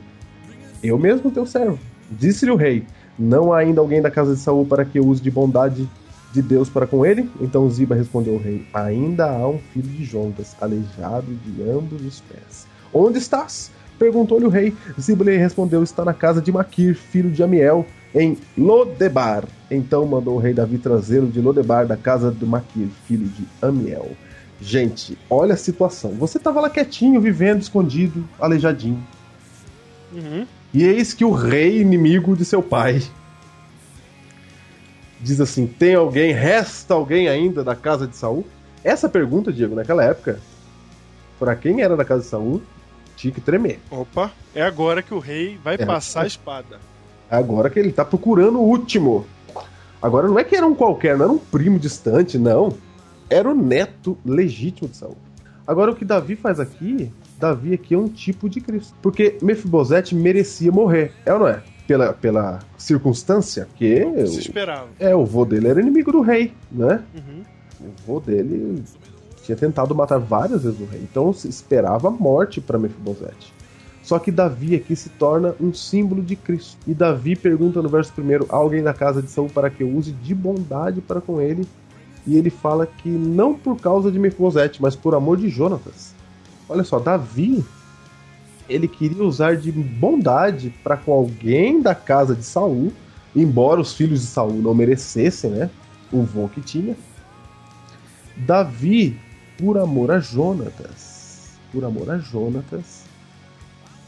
[0.82, 1.78] Eu mesmo teu servo.
[2.10, 2.86] Disse-lhe o rei:
[3.18, 5.88] Não há ainda alguém da casa de Saul para que eu use de bondade
[6.32, 7.30] de Deus para com ele?
[7.40, 12.20] Então Ziba respondeu ao rei: Ainda há um filho de Jonas, aleijado de ambos os
[12.20, 12.66] pés.
[12.92, 13.70] Onde estás?
[13.98, 14.74] Perguntou-lhe o rei.
[15.00, 19.44] Ziba lhe respondeu: Está na casa de Maquir, filho de Amiel, em Lodebar.
[19.70, 24.10] Então mandou o rei Davi trazê-lo de Lodebar, da casa de Maquir, filho de Amiel.
[24.60, 26.12] Gente, olha a situação.
[26.12, 29.02] Você estava lá quietinho, vivendo, escondido, aleijadinho.
[30.12, 30.46] Uhum.
[30.74, 33.00] E eis que o rei inimigo de seu pai
[35.20, 38.44] diz assim: Tem alguém, resta alguém ainda da casa de Saul?
[38.82, 40.40] Essa pergunta, Diego, naquela época,
[41.38, 42.60] para quem era da casa de Saul,
[43.16, 43.80] tinha que tremer.
[43.90, 45.86] Opa, é agora que o rei vai É.
[45.86, 46.78] passar a espada.
[47.30, 49.24] Agora que ele tá procurando o último.
[50.02, 52.74] Agora não é que era um qualquer, não era um primo distante, não.
[53.30, 55.16] Era o neto legítimo de Saul.
[55.66, 57.10] Agora o que Davi faz aqui,
[57.44, 58.94] Davi aqui é um tipo de Cristo.
[59.02, 61.62] Porque Mefibosete merecia morrer, é ou não é?
[61.86, 64.88] Pela, pela circunstância, que Se o, esperava.
[64.98, 67.02] é, o vô dele era inimigo do rei, né?
[67.14, 67.42] Uhum.
[67.80, 68.82] O vô dele
[69.42, 73.52] tinha tentado matar várias vezes o rei, então se esperava a morte para Mefibosete.
[74.02, 76.78] Só que Davi aqui se torna um símbolo de Cristo.
[76.86, 79.88] E Davi pergunta no verso primeiro a alguém da casa de Saul para que eu
[79.90, 81.66] use de bondade para com ele.
[82.26, 86.14] E ele fala que não por causa de Mefibosete, mas por amor de Jonatas.
[86.68, 87.64] Olha só, Davi
[88.68, 92.92] ele queria usar de bondade para com alguém da casa de Saul,
[93.34, 95.70] embora os filhos de Saul não merecessem, né?
[96.12, 96.96] O vô que tinha.
[98.36, 99.18] Davi,
[99.58, 103.04] por amor a Jonatas, por amor a Jonatas,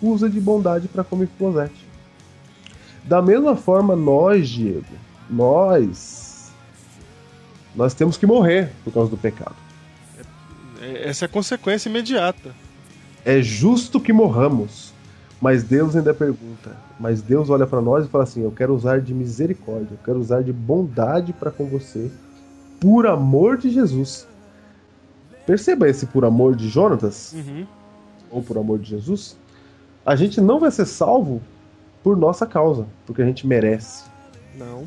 [0.01, 1.87] usa de bondade para com Mefibosete.
[3.05, 4.85] Da mesma forma, nós, Diego,
[5.31, 6.51] nós,
[7.75, 9.66] nós temos que morrer por causa do pecado.
[10.87, 12.55] É- Essa é a consequência imediata.
[13.25, 14.93] É justo que morramos,
[15.41, 16.77] mas Deus ainda pergunta.
[16.99, 20.19] Mas Deus olha para nós e fala assim: Eu quero usar de misericórdia, eu quero
[20.21, 22.11] usar de bondade para com você,
[22.81, 24.27] por amor de Jesus.
[25.47, 27.67] Perceba esse por amor de Jonatas, Uhum.
[28.31, 29.37] ou por amor de Jesus.
[30.05, 31.41] A gente não vai ser salvo
[32.03, 34.05] por nossa causa, porque a gente merece.
[34.57, 34.85] Não.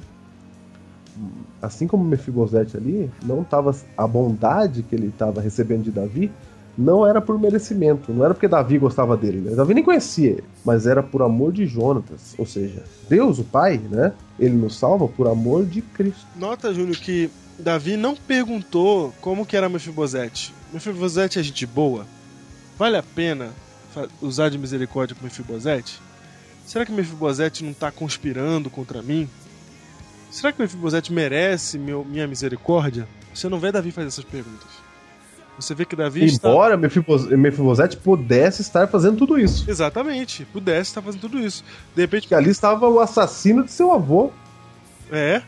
[1.61, 6.31] Assim como Mefibosete ali, não tava a bondade que ele estava recebendo de Davi
[6.79, 9.53] não era por merecimento, não era porque Davi gostava dele, né?
[9.53, 13.77] Davi nem conhecia ele, mas era por amor de Jonatas, ou seja, Deus, o Pai,
[13.77, 14.13] né?
[14.39, 16.25] Ele nos salva por amor de Cristo.
[16.37, 17.29] Nota, Júnior, que
[17.59, 20.53] Davi não perguntou como que era Mefibosete.
[20.71, 22.05] Mefibosete é gente boa?
[22.77, 23.49] Vale a pena
[24.21, 25.99] usar de misericórdia com Mefibosete?
[26.65, 29.27] Será que Mefibosete não está conspirando contra mim?
[30.29, 33.07] Será que Mefibosete merece meu- minha misericórdia?
[33.33, 34.67] Você não vê Davi fazer essas perguntas.
[35.59, 36.49] Você vê que Davi está...
[36.49, 39.69] Embora Mefibos- Mefibosete pudesse estar fazendo tudo isso.
[39.69, 41.63] Exatamente, pudesse estar fazendo tudo isso.
[41.95, 44.31] De repente, Que ali estava o assassino de seu avô.
[45.11, 45.41] é.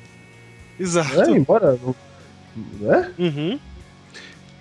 [0.79, 1.15] Exato.
[1.15, 1.37] Né?
[1.37, 1.77] Embora.
[2.79, 3.11] Né?
[3.19, 3.59] Uhum.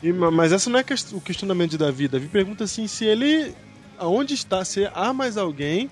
[0.02, 2.08] E, ma- mas essa não é o questionamento de Davi.
[2.08, 3.54] Davi pergunta assim se ele.
[3.98, 4.62] Aonde está?
[4.64, 5.90] Se há mais alguém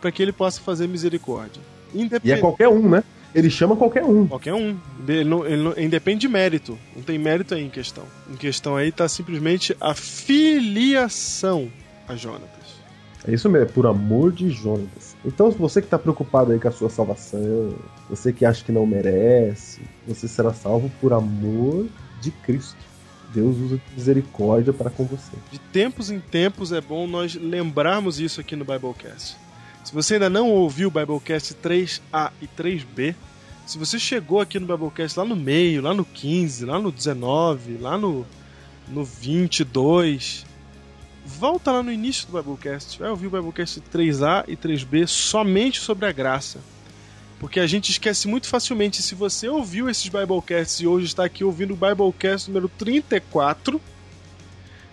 [0.00, 1.62] para que ele possa fazer misericórdia.
[1.94, 3.02] E é qualquer um, né?
[3.34, 4.26] Ele chama qualquer um.
[4.26, 4.76] Qualquer um.
[5.06, 6.76] Ele não, ele não- independe de mérito.
[6.96, 8.04] Não tem mérito aí em questão.
[8.28, 11.70] Em questão aí está simplesmente a filiação
[12.08, 12.50] a Jonatas.
[13.26, 15.14] É isso mesmo, é por amor de Jonatas.
[15.24, 17.76] Então, você que está preocupado aí com a sua salvação,
[18.08, 21.86] você que acha que não merece, você será salvo por amor
[22.20, 22.78] de Cristo.
[23.34, 25.30] Deus usa misericórdia para com você.
[25.52, 29.36] De tempos em tempos é bom nós lembrarmos isso aqui no Biblecast.
[29.84, 33.14] Se você ainda não ouviu o Biblecast 3A e 3B,
[33.66, 37.78] se você chegou aqui no Biblecast lá no meio, lá no 15, lá no 19,
[37.78, 38.26] lá no,
[38.88, 40.44] no 22,
[41.24, 42.98] volta lá no início do Biblecast.
[42.98, 46.60] Vai ouvir o Biblecast 3A e 3B somente sobre a graça.
[47.38, 49.02] Porque a gente esquece muito facilmente.
[49.02, 53.80] Se você ouviu esses Biblecasts e hoje está aqui ouvindo o Biblecast número 34,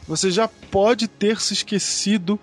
[0.07, 2.39] você já pode ter se esquecido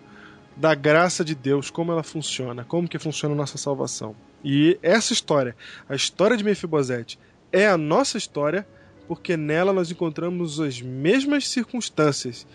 [0.56, 4.14] da graça de Deus, como ela funciona, como que funciona a nossa salvação.
[4.44, 5.56] E essa história,
[5.88, 7.18] a história de Mefibosete,
[7.50, 8.66] é a nossa história,
[9.08, 12.46] porque nela nós encontramos as mesmas circunstâncias: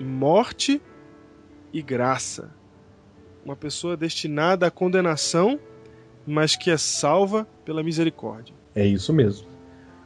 [0.00, 0.80] morte
[1.72, 2.50] e graça.
[3.44, 5.58] Uma pessoa destinada à condenação,
[6.26, 8.54] mas que é salva pela misericórdia.
[8.74, 9.48] É isso mesmo.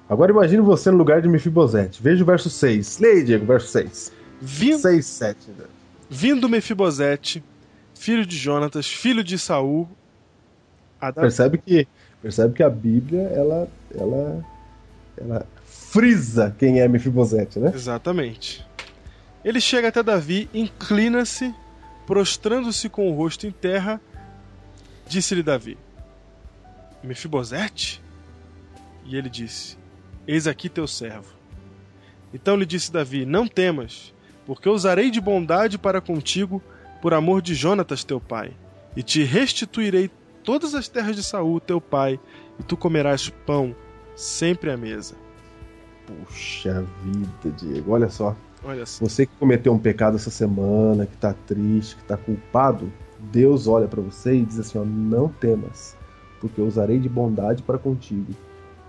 [0.09, 2.03] Agora imagine você no lugar de Mefibosete.
[2.03, 2.99] Veja o verso 6.
[3.01, 4.13] Leia, Diego, verso 6.
[4.41, 5.51] Vindo, 6, 7.
[6.09, 7.43] Vindo Mefibosete,
[7.95, 9.89] filho de Jonatas, filho de Saul.
[11.15, 11.87] Percebe que,
[12.23, 14.45] percebe que a Bíblia, ela, ela,
[15.17, 17.73] ela frisa quem é Mefibosete, né?
[17.75, 18.67] Exatamente.
[19.45, 21.55] Ele chega até Davi, inclina-se,
[22.07, 24.01] prostrando-se com o rosto em terra,
[25.07, 25.79] disse-lhe Davi:
[27.03, 28.03] Mefibosete?
[29.05, 29.77] E ele disse:
[30.27, 31.33] Eis aqui teu servo.
[32.35, 34.13] Então lhe disse Davi: Não temas,
[34.47, 36.63] porque usarei de bondade para contigo,
[37.03, 38.53] por amor de Jonatas teu pai,
[38.97, 40.11] e te restituirei
[40.43, 42.19] todas as terras de Saul teu pai,
[42.59, 43.75] e tu comerás pão
[44.15, 45.15] sempre à mesa.
[46.07, 47.93] Puxa vida, Diego.
[47.93, 48.35] Olha só.
[48.65, 49.05] Olha só.
[49.05, 53.89] Você que cometeu um pecado essa semana, que tá triste, que tá culpado, Deus olha
[53.89, 55.97] pra você e diz assim: ó, não temas,
[56.41, 58.33] porque eu usarei de bondade para contigo,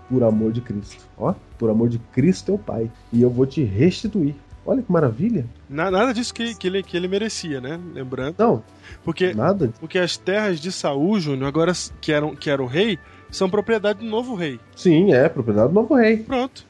[0.08, 1.04] por amor de Cristo.
[1.18, 4.34] Ó, por amor de Cristo teu Pai, e eu vou te restituir.
[4.70, 5.46] Olha que maravilha.
[5.68, 7.80] Na- Nada disso que, que, ele, que ele merecia, né?
[7.94, 8.34] Lembrando.
[8.38, 8.62] Não,
[9.02, 9.72] Porque, nada.
[9.80, 12.98] porque as terras de Saul, Júnior, agora que, eram, que era o rei,
[13.30, 14.60] são propriedade do novo rei.
[14.76, 16.18] Sim, é propriedade do novo rei.
[16.18, 16.66] Pronto.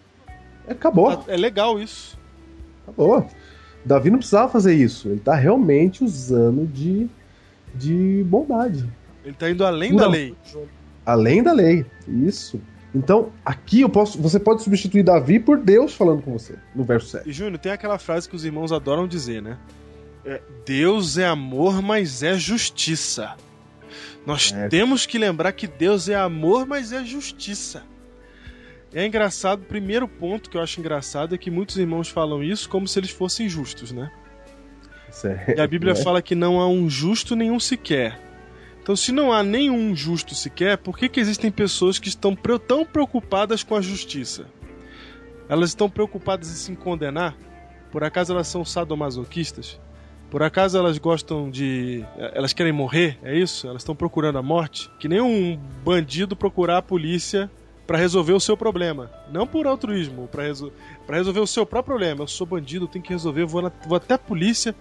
[0.68, 2.16] Acabou, Tá- É legal isso.
[2.84, 3.28] acabou.
[3.84, 5.08] Davi não precisava fazer isso.
[5.08, 7.08] Ele tá realmente usando de,
[7.74, 8.88] de bondade.
[9.24, 10.36] Ele tá indo além da lei.
[11.04, 11.84] Além da lei.
[12.06, 12.60] Isso.
[12.94, 14.20] Então, aqui eu posso.
[14.20, 17.28] Você pode substituir Davi por Deus falando com você, no verso 7.
[17.28, 19.58] E, Júnior, tem aquela frase que os irmãos adoram dizer, né?
[20.24, 23.34] É, Deus é amor, mas é justiça.
[24.26, 24.68] Nós É.
[24.68, 27.82] temos que lembrar que Deus é amor, mas é justiça.
[28.92, 32.68] É engraçado, o primeiro ponto que eu acho engraçado é que muitos irmãos falam isso
[32.70, 34.10] como se eles fossem justos, né?
[35.10, 35.96] Isso é- E a Bíblia é.
[35.96, 38.18] fala que não há um justo nenhum sequer.
[38.88, 42.86] Então, se não há nenhum justo sequer, por que, que existem pessoas que estão tão
[42.86, 44.46] preocupadas com a justiça?
[45.46, 47.36] Elas estão preocupadas em se condenar?
[47.92, 49.78] Por acaso elas são sadomasoquistas?
[50.30, 52.02] Por acaso elas gostam de.
[52.16, 53.18] Elas querem morrer?
[53.22, 53.68] É isso?
[53.68, 54.90] Elas estão procurando a morte?
[54.98, 57.50] Que nem um bandido procurar a polícia
[57.86, 59.10] para resolver o seu problema.
[59.30, 60.72] Não por altruísmo, para resol...
[61.06, 62.22] resolver o seu próprio problema.
[62.22, 64.74] Eu sou bandido, tenho que resolver, vou, na- vou até a polícia,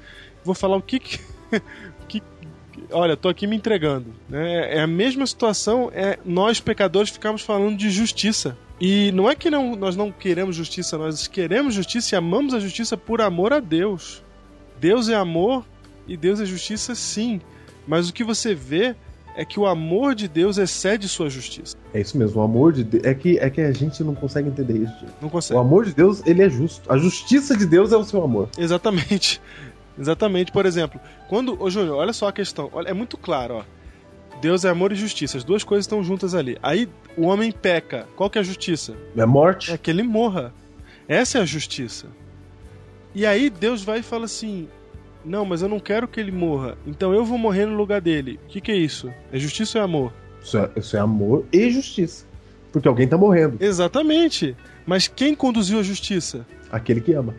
[0.46, 1.20] vou falar o que que.
[2.08, 2.24] que...
[2.92, 4.08] Olha, tô aqui me entregando.
[4.30, 4.78] Né?
[4.78, 8.58] É a mesma situação, é nós pecadores ficamos falando de justiça.
[8.80, 12.60] E não é que não, nós não queremos justiça, nós queremos justiça e amamos a
[12.60, 14.24] justiça por amor a Deus.
[14.80, 15.66] Deus é amor
[16.08, 17.42] e Deus é justiça, sim.
[17.88, 18.96] Mas o que você vê
[19.36, 21.76] é que o amor de Deus excede sua justiça.
[21.94, 23.04] É isso mesmo, o amor de Deus.
[23.04, 25.13] É que, é que a gente não consegue entender isso, gente.
[25.22, 25.60] Não O consegue.
[25.60, 26.92] amor de Deus, ele é justo.
[26.92, 28.50] A justiça de Deus é o seu amor.
[28.58, 29.40] Exatamente.
[29.98, 30.52] Exatamente.
[30.52, 31.62] Por exemplo, quando.
[31.62, 32.70] Ô, Júnior, olha só a questão.
[32.72, 33.64] Olha, é muito claro, ó.
[34.42, 35.38] Deus é amor e justiça.
[35.38, 36.58] As duas coisas estão juntas ali.
[36.62, 38.08] Aí o homem peca.
[38.16, 38.96] Qual que é a justiça?
[39.16, 39.72] É morte.
[39.72, 40.54] É que ele morra.
[41.08, 42.08] Essa é a justiça.
[43.16, 44.68] E aí Deus vai e fala assim:
[45.26, 46.78] Não, mas eu não quero que ele morra.
[46.86, 48.40] Então eu vou morrer no lugar dele.
[48.46, 49.12] O que, que é isso?
[49.32, 50.14] É justiça ou é amor?
[50.42, 52.26] Isso é, isso é amor e justiça.
[52.72, 53.58] Porque alguém tá morrendo.
[53.60, 54.56] Exatamente.
[54.86, 56.46] Mas quem conduziu a justiça?
[56.72, 57.34] Aquele que ama.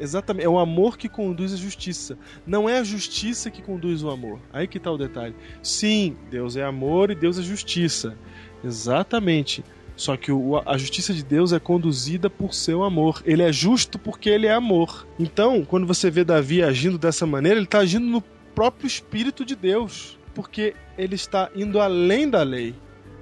[0.00, 0.44] Exatamente.
[0.44, 2.18] É o amor que conduz a justiça.
[2.46, 4.40] Não é a justiça que conduz o amor.
[4.52, 5.34] Aí que tá o detalhe.
[5.62, 8.16] Sim, Deus é amor e Deus é justiça.
[8.64, 9.64] Exatamente.
[9.96, 13.22] Só que o- a justiça de Deus é conduzida por seu amor.
[13.24, 15.06] Ele é justo porque ele é amor.
[15.18, 18.20] Então, quando você vê Davi agindo dessa maneira, ele está agindo no
[18.54, 20.18] próprio espírito de Deus.
[20.34, 22.74] Porque ele está indo além da lei,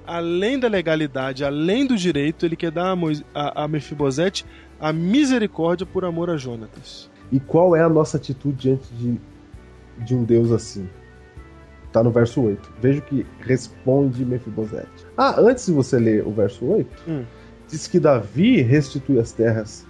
[0.07, 2.43] além da legalidade, além do direito.
[2.43, 2.97] Ele quer dar a,
[3.35, 4.43] a, a Mefibosete
[4.83, 7.09] a misericórdia por amor a Jonatas.
[7.31, 9.17] E qual é a nossa atitude diante de,
[10.05, 10.87] de um Deus assim?
[11.91, 12.69] Tá no verso 8.
[12.81, 15.05] Veja que responde Mefibosete.
[15.17, 17.23] Ah, antes de você ler o verso 8, Hum.
[17.69, 19.85] diz que Davi restitui as terras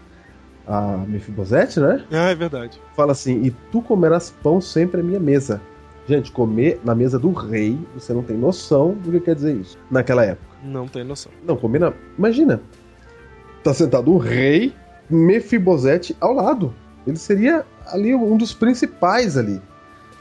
[0.67, 2.05] a Mefibosete, né?
[2.11, 2.79] Ah, é verdade.
[2.95, 5.59] Fala assim: E tu comerás pão sempre à minha mesa.
[6.07, 9.77] Gente, comer na mesa do rei, você não tem noção do que quer dizer isso.
[9.89, 10.45] Naquela época.
[10.63, 11.31] Não tem noção.
[11.45, 11.93] Não, comer na.
[12.17, 12.61] Imagina.
[13.63, 14.73] Tá sentado o rei,
[15.09, 16.73] Mefibosete ao lado.
[17.05, 19.61] Ele seria ali um dos principais ali.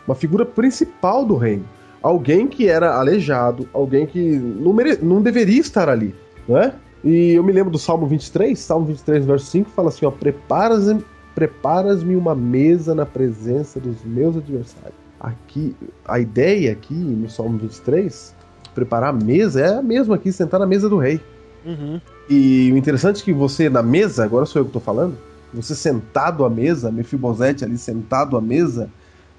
[0.07, 1.65] Uma figura principal do reino.
[2.03, 4.99] Alguém que era aleijado, alguém que não, mere...
[5.01, 6.15] não deveria estar ali,
[6.49, 6.75] não é?
[7.05, 12.17] E eu me lembro do Salmo 23, Salmo 23, verso 5, fala assim, ó, preparas-me
[12.17, 15.01] uma mesa na presença dos meus adversários.
[15.21, 18.35] Aqui, a ideia aqui no Salmo 23,
[18.75, 21.21] preparar a mesa, é a mesma aqui, sentar na mesa do rei.
[21.65, 22.01] Uhum.
[22.29, 25.17] E o interessante é que você na mesa, agora sou eu que tô falando,
[25.53, 28.89] você sentado à mesa, Mefibosete ali sentado à mesa,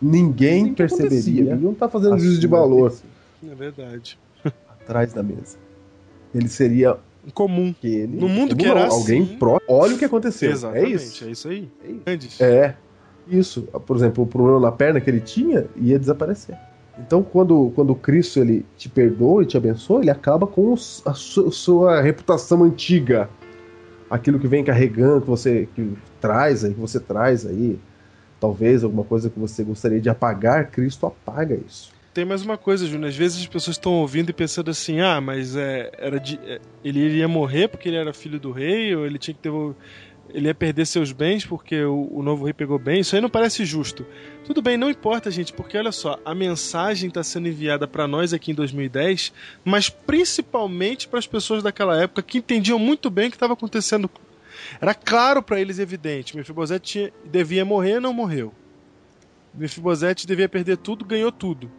[0.02, 1.54] ninguém que perceberia.
[1.54, 2.94] Ele não tá fazendo A juízo de valor
[3.50, 4.20] É verdade.
[4.82, 5.58] atrás da mesa.
[6.36, 6.98] Ele seria
[7.34, 7.74] comum.
[7.80, 10.52] Que ele, No mundo que não, era alguém assim- pró- olha o que aconteceu.
[10.52, 11.24] Exatamente, É isso.
[11.26, 11.72] é isso aí.
[12.06, 12.44] É isso.
[12.44, 12.76] É,
[13.28, 13.62] isso.
[13.86, 16.58] Por exemplo, o problema na perna que ele tinha ia desaparecer.
[17.00, 21.52] Então, quando, quando Cristo ele te perdoa e te abençoa, ele acaba com a su-
[21.52, 23.30] sua reputação antiga.
[24.10, 27.80] Aquilo que vem carregando, que você que traz aí, que você traz aí.
[28.40, 31.92] Talvez alguma coisa que você gostaria de apagar, Cristo apaga isso.
[32.14, 33.10] Tem mais uma coisa, Júnior.
[33.10, 36.60] Às vezes as pessoas estão ouvindo e pensando assim: ah, mas é, era de, é,
[36.84, 39.50] ele iria morrer porque ele era filho do rei, ou ele tinha que ter.
[40.30, 43.02] Ele ia perder seus bens porque o, o novo rei pegou bem.
[43.02, 44.06] Isso aí não parece justo.
[44.46, 48.34] Tudo bem, não importa, gente, porque olha só, a mensagem está sendo enviada para nós
[48.34, 53.30] aqui em 2010, mas principalmente para as pessoas daquela época que entendiam muito bem o
[53.30, 54.10] que estava acontecendo.
[54.80, 56.36] Era claro para eles, evidente.
[56.36, 58.54] Mefibosete tinha, devia morrer, não morreu.
[59.54, 61.70] Mefibosete devia perder tudo, ganhou tudo.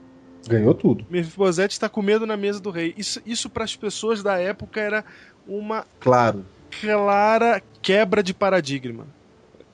[0.46, 1.06] Ganhou tudo.
[1.08, 2.94] Mefibosete está com medo na mesa do rei.
[2.96, 5.04] Isso, isso para as pessoas da época era
[5.46, 6.44] uma Claro.
[6.80, 9.06] Clara quebra de paradigma.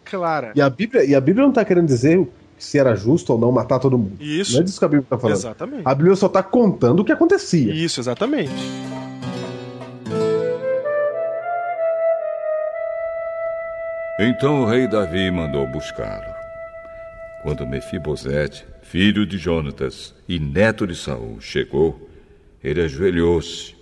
[0.04, 0.52] Clara.
[0.54, 2.28] E a Bíblia, e a Bíblia não está querendo dizer
[2.58, 4.16] se era justo ou não matar todo mundo.
[4.20, 4.54] Isso.
[4.54, 5.36] Não é disso que a Bíblia está falando.
[5.36, 5.82] Exatamente.
[5.84, 7.72] A Bíblia só está contando o que acontecia.
[7.72, 8.52] Isso, exatamente.
[14.22, 16.34] Então o rei Davi mandou buscá-lo.
[17.42, 22.06] Quando Mefibosete, filho de Jonatas e neto de Saul, chegou,
[22.62, 23.74] ele ajoelhou-se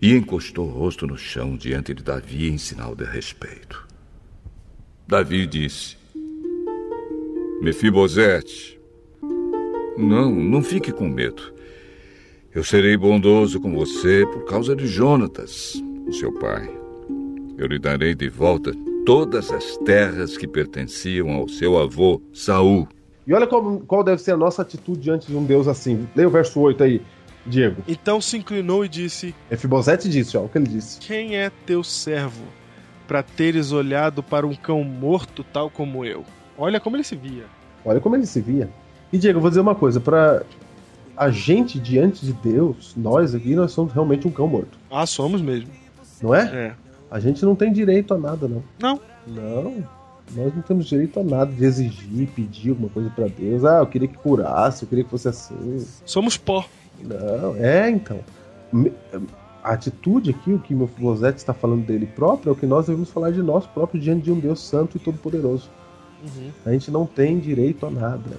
[0.00, 3.86] e encostou o rosto no chão diante de Davi em sinal de respeito.
[5.06, 5.96] Davi disse:
[7.60, 8.78] Mefibosete,
[9.96, 11.54] não, não fique com medo.
[12.54, 16.68] Eu serei bondoso com você por causa de Jonatas, o seu pai.
[17.58, 18.72] Eu lhe darei de volta
[19.04, 22.88] todas as terras que pertenciam ao seu avô Saul.
[23.26, 26.06] E olha qual, qual deve ser a nossa atitude diante de um Deus assim.
[26.14, 27.02] Leia o verso 8 aí,
[27.46, 27.82] Diego.
[27.86, 30.98] Então se inclinou e disse: Efibosete disse, ó, o que ele disse.
[31.00, 32.44] Quem é teu servo
[33.06, 36.24] para teres olhado para um cão morto tal como eu?
[36.58, 37.44] Olha como ele se via.
[37.84, 38.68] Olha como ele se via.
[39.12, 40.42] E Diego, eu vou dizer uma coisa, para
[41.16, 45.40] a gente diante de Deus, nós aqui, nós somos realmente um cão morto, Ah, somos
[45.40, 45.70] mesmo.
[46.20, 46.42] não é?
[46.42, 46.74] É.
[47.10, 48.62] A gente não tem direito a nada, não.
[48.80, 49.00] Não.
[49.26, 49.88] Não.
[50.34, 53.64] Nós não temos direito a nada de exigir, pedir alguma coisa pra Deus.
[53.64, 55.86] Ah, eu queria que curasse, eu queria que fosse assim.
[56.04, 56.64] Somos pó.
[57.02, 58.20] Não, é então.
[59.62, 62.86] A atitude aqui, o que meu Mefibosete está falando dele próprio, é o que nós
[62.86, 65.68] devemos falar de nós próprios diante de um Deus santo e todo-poderoso.
[66.22, 66.50] Uhum.
[66.64, 68.38] A gente não tem direito a nada.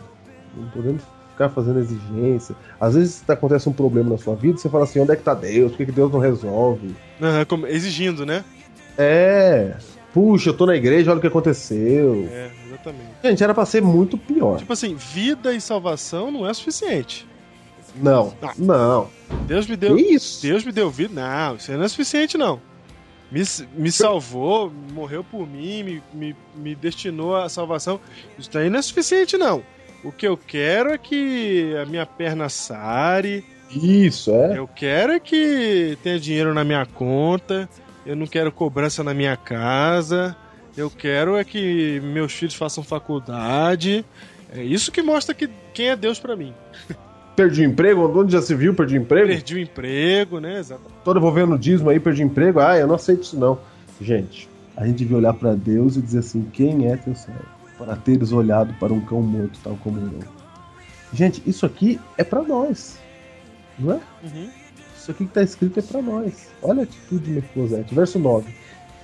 [0.56, 2.56] Não podemos ficar fazendo exigência.
[2.80, 5.34] Às vezes acontece um problema na sua vida, você fala assim, onde é que tá
[5.34, 5.72] Deus?
[5.72, 6.96] Por que, que Deus não resolve?
[7.48, 8.44] Como- exigindo, né?
[8.98, 9.76] É.
[10.14, 12.28] Puxa, eu tô na igreja, olha o que aconteceu.
[12.32, 13.10] É, exatamente.
[13.24, 14.58] Gente, era pra ser muito pior.
[14.58, 17.28] Tipo assim, vida e salvação não é suficiente.
[18.02, 18.54] Não, Ah.
[18.58, 19.10] não.
[19.46, 19.96] Deus me deu.
[19.96, 20.42] Que isso?
[20.42, 21.14] Deus me deu vida.
[21.14, 22.62] Não, isso aí não é suficiente, não.
[23.32, 23.42] Me,
[23.76, 28.00] me salvou, morreu por mim, me, me, me destinou à salvação.
[28.40, 29.62] Isso daí não é suficiente, não.
[30.04, 33.44] O que eu quero é que a minha perna sare.
[33.70, 34.58] Isso, é.
[34.58, 37.68] Eu quero é que tenha dinheiro na minha conta.
[38.06, 40.36] Eu não quero cobrança na minha casa.
[40.78, 44.06] Eu quero é que meus filhos façam faculdade.
[44.54, 46.54] É isso que mostra que quem é Deus pra mim.
[47.38, 49.28] Perdi o emprego, onde já se viu, perdi o emprego?
[49.28, 50.58] Perdi o emprego, né?
[50.58, 50.96] Exatamente.
[51.04, 52.60] Tô devolvendo o dízimo aí, perdi o emprego.
[52.60, 53.60] Ah, eu não aceito isso não.
[54.02, 57.46] Gente, a gente devia olhar pra Deus e dizer assim, quem é teu servo?
[57.78, 60.20] Para teres olhado para um cão morto, tal como eu.
[61.14, 62.98] Gente, isso aqui é pra nós.
[63.78, 64.00] Não é?
[64.24, 64.50] Uhum.
[64.98, 66.50] Isso aqui que tá escrito é pra nós.
[66.64, 67.94] Olha a atitude de Mefibosete.
[67.94, 68.52] Verso 9.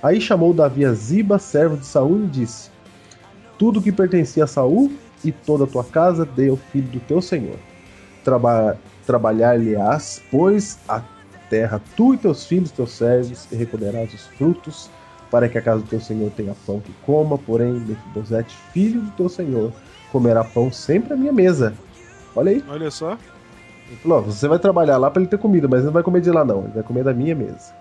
[0.02, 2.68] Aí chamou Davi a Ziba, servo de Saul, e disse:
[3.56, 4.92] Tudo que pertencia a Saul
[5.24, 7.58] e toda a tua casa dê ao filho do teu senhor.
[8.24, 11.02] Traba Trabalhar-lhe-ás, pois, a
[11.50, 14.90] terra tu e teus filhos, teus servos, e recolherás os frutos,
[15.30, 17.36] para que a casa do teu senhor tenha pão que coma.
[17.36, 19.72] Porém, Mefibosete, filho do teu senhor,
[20.10, 21.74] comerá pão sempre à minha mesa.
[22.34, 22.64] Olha aí.
[22.66, 23.18] Olha só.
[23.88, 26.22] Ele falou: você vai trabalhar lá para ele ter comida, mas ele não vai comer
[26.22, 26.64] de lá, não.
[26.64, 27.74] Ele vai comer da minha mesa.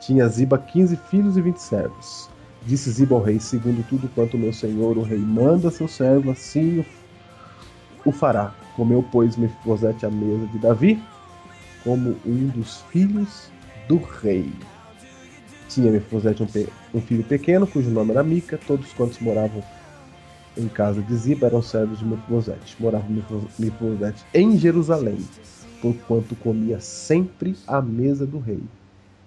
[0.00, 2.30] Tinha Ziba 15 filhos e 20 servos.
[2.62, 6.30] Disse Ziba ao rei: segundo tudo quanto o meu senhor, o rei, manda seu servo,
[6.30, 6.84] assim
[8.04, 8.54] o fará.
[8.76, 11.02] Comeu, pois, Mefibosete à mesa de Davi,
[11.84, 13.50] como um dos filhos
[13.88, 14.50] do rei.
[15.68, 16.46] Tinha Mefibosete um,
[16.94, 18.58] um filho pequeno, cujo nome era Mica.
[18.66, 19.62] Todos quantos moravam
[20.56, 22.76] em casa de Ziba eram servos de Mefibosete.
[22.80, 23.06] Morava
[23.58, 25.18] Mefibosete em Jerusalém,
[25.80, 28.62] porquanto comia sempre à mesa do rei.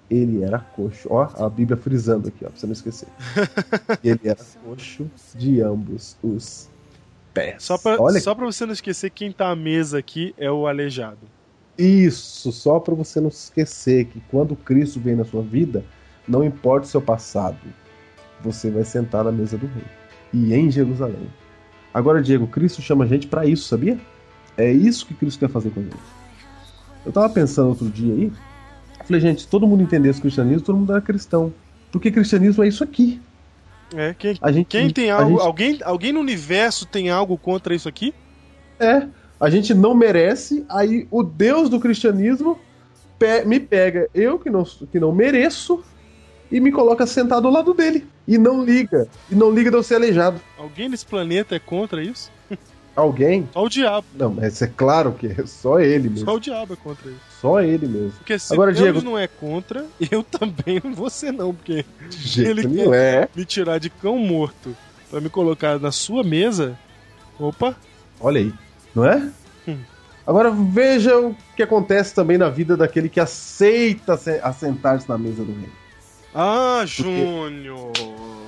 [0.10, 3.08] Ele era coxo, ó, a Bíblia frisando aqui, ó, pra você não esquecer.
[4.04, 6.70] Ele era coxo de ambos os
[7.58, 10.68] Só pra, Olha só pra você não esquecer, quem tá à mesa aqui é o
[10.68, 11.20] aleijado.
[11.78, 15.84] Isso, só para você não esquecer que quando Cristo vem na sua vida,
[16.28, 17.58] não importa o seu passado,
[18.42, 19.84] você vai sentar na mesa do rei.
[20.32, 21.28] E em Jerusalém.
[21.94, 23.98] Agora, Diego, Cristo chama a gente para isso, sabia?
[24.56, 25.96] É isso que Cristo quer fazer com a gente.
[27.06, 28.32] Eu tava pensando outro dia aí,
[29.06, 31.54] falei, gente, se todo mundo entendesse o cristianismo, todo mundo era cristão.
[31.92, 33.20] Porque cristianismo é isso aqui.
[33.96, 35.32] É, quem, A gente, quem tem algo.
[35.32, 38.14] gente- Alguém, alguém no universo tem algo contra isso aqui?
[38.80, 39.08] É,
[39.40, 42.60] a gente não merece, aí o Deus do cristianismo
[43.20, 45.84] pe- me pega, eu que não, que não mereço,
[46.52, 48.08] e me coloca sentado ao lado dele.
[48.28, 49.08] E não liga.
[49.30, 50.40] E não liga de eu ser aleijado.
[50.58, 52.32] Alguém nesse planeta é contra isso?
[52.96, 53.50] Alguém?
[53.52, 54.06] Só o diabo.
[54.16, 56.26] Não, mas é claro que é só ele mesmo.
[56.26, 57.20] Só o diabo é contra isso.
[57.42, 58.12] Só ele mesmo.
[58.12, 61.84] Porque se Agora, Deus Diego- não é contra, eu também não vou ser não, porque
[62.10, 62.94] De jeito Ele nenhum.
[62.94, 63.28] É.
[63.36, 64.76] me tirar de cão morto
[65.10, 66.78] pra me colocar na sua mesa,
[67.40, 67.76] opa,
[68.22, 68.54] Olha aí,
[68.96, 69.30] não é?
[69.68, 69.78] Hum.
[70.26, 75.44] Agora veja o que acontece também na vida daquele que aceita se- assentar-se na mesa
[75.44, 75.70] do rei.
[76.34, 77.92] ah, Júnior.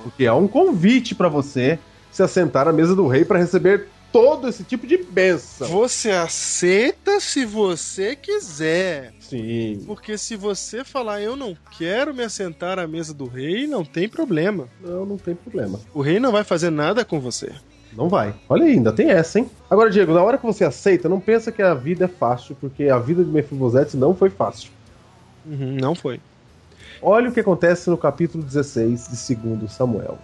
[0.02, 1.78] Porque há um convite pra você
[2.10, 5.68] se assentar à mesa do rei para receber todo esse tipo de bênção.
[5.68, 9.12] Você aceita se você quiser.
[9.20, 9.82] Sim.
[9.86, 14.08] Porque se você falar eu não quero me assentar à mesa do rei, não tem
[14.08, 14.68] problema.
[14.80, 15.78] Não, não tem problema.
[15.92, 17.52] O rei não vai fazer nada com você.
[17.94, 18.34] Não vai.
[18.48, 19.50] Olha aí, ainda tem essa, hein?
[19.68, 22.88] Agora, Diego, na hora que você aceita, não pensa que a vida é fácil, porque
[22.88, 24.70] a vida de Mefibosete não foi fácil.
[25.44, 26.20] Uhum, não foi.
[27.02, 30.18] Olha o que acontece no capítulo 16 de 2 Samuel.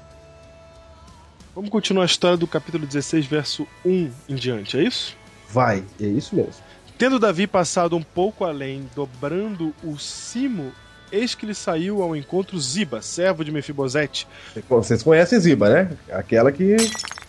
[1.55, 5.15] Vamos continuar a história do capítulo 16, verso 1 em diante, é isso?
[5.51, 6.55] Vai, é isso mesmo.
[6.97, 10.73] Tendo Davi passado um pouco além, dobrando o cimo,
[11.11, 14.27] eis que lhe saiu ao encontro Ziba, servo de Mefibosete.
[14.67, 15.99] Vocês conhecem Ziba, né?
[16.11, 16.75] Aquela que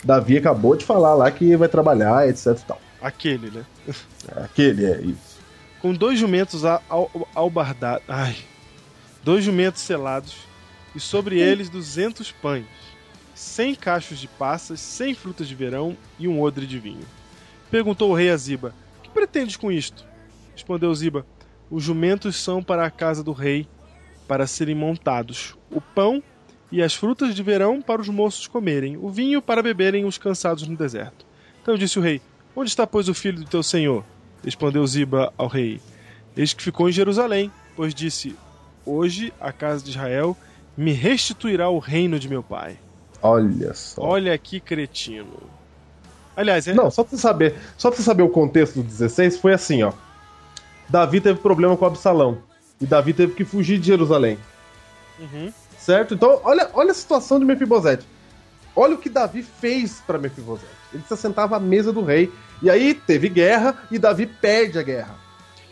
[0.02, 2.82] Davi acabou de falar lá que vai trabalhar, etc e tal.
[3.02, 3.66] Aquele, né?
[4.38, 5.38] Aquele é isso.
[5.82, 6.64] Com dois jumentos
[7.36, 8.06] albardados.
[8.08, 8.38] Ai.
[9.22, 10.36] Dois jumentos selados,
[10.96, 12.66] e sobre eles duzentos pães,
[13.44, 17.06] cem cachos de passas, cem frutas de verão e um odre de vinho.
[17.70, 18.74] Perguntou o rei a Ziba:
[19.04, 20.06] Que pretendes com isto?
[20.54, 21.26] Respondeu Ziba:
[21.70, 23.68] Os jumentos são para a casa do rei,
[24.28, 25.56] para serem montados.
[25.70, 26.24] O pão
[26.72, 30.68] e as frutas de verão para os moços comerem, o vinho para beberem os cansados
[30.68, 31.26] no deserto.
[31.62, 32.22] Então disse o rei:
[32.56, 34.04] Onde está, pois, o filho do teu senhor?
[34.44, 35.80] Respondeu Ziba ao rei:
[36.36, 38.36] Eis que ficou em Jerusalém, pois disse:
[38.86, 40.36] Hoje a casa de Israel
[40.76, 42.80] me restituirá o reino de meu pai.
[43.24, 44.02] Olha só.
[44.02, 45.42] Olha que cretino.
[46.36, 46.74] Aliás, é...
[46.74, 49.82] Não, só pra você saber, só pra você saber o contexto do 16, foi assim,
[49.82, 49.94] ó.
[50.90, 52.40] Davi teve problema com Absalão.
[52.82, 54.38] E Davi teve que fugir de Jerusalém.
[55.20, 55.54] Uhum.
[55.78, 56.14] Certo?
[56.14, 58.06] Então, olha, olha a situação de Mefibosete.
[58.76, 60.72] Olha o que Davi fez pra Mefibosete.
[60.94, 62.32] Ele se assentava à mesa do rei.
[62.62, 65.16] E aí teve guerra e Davi perde a guerra.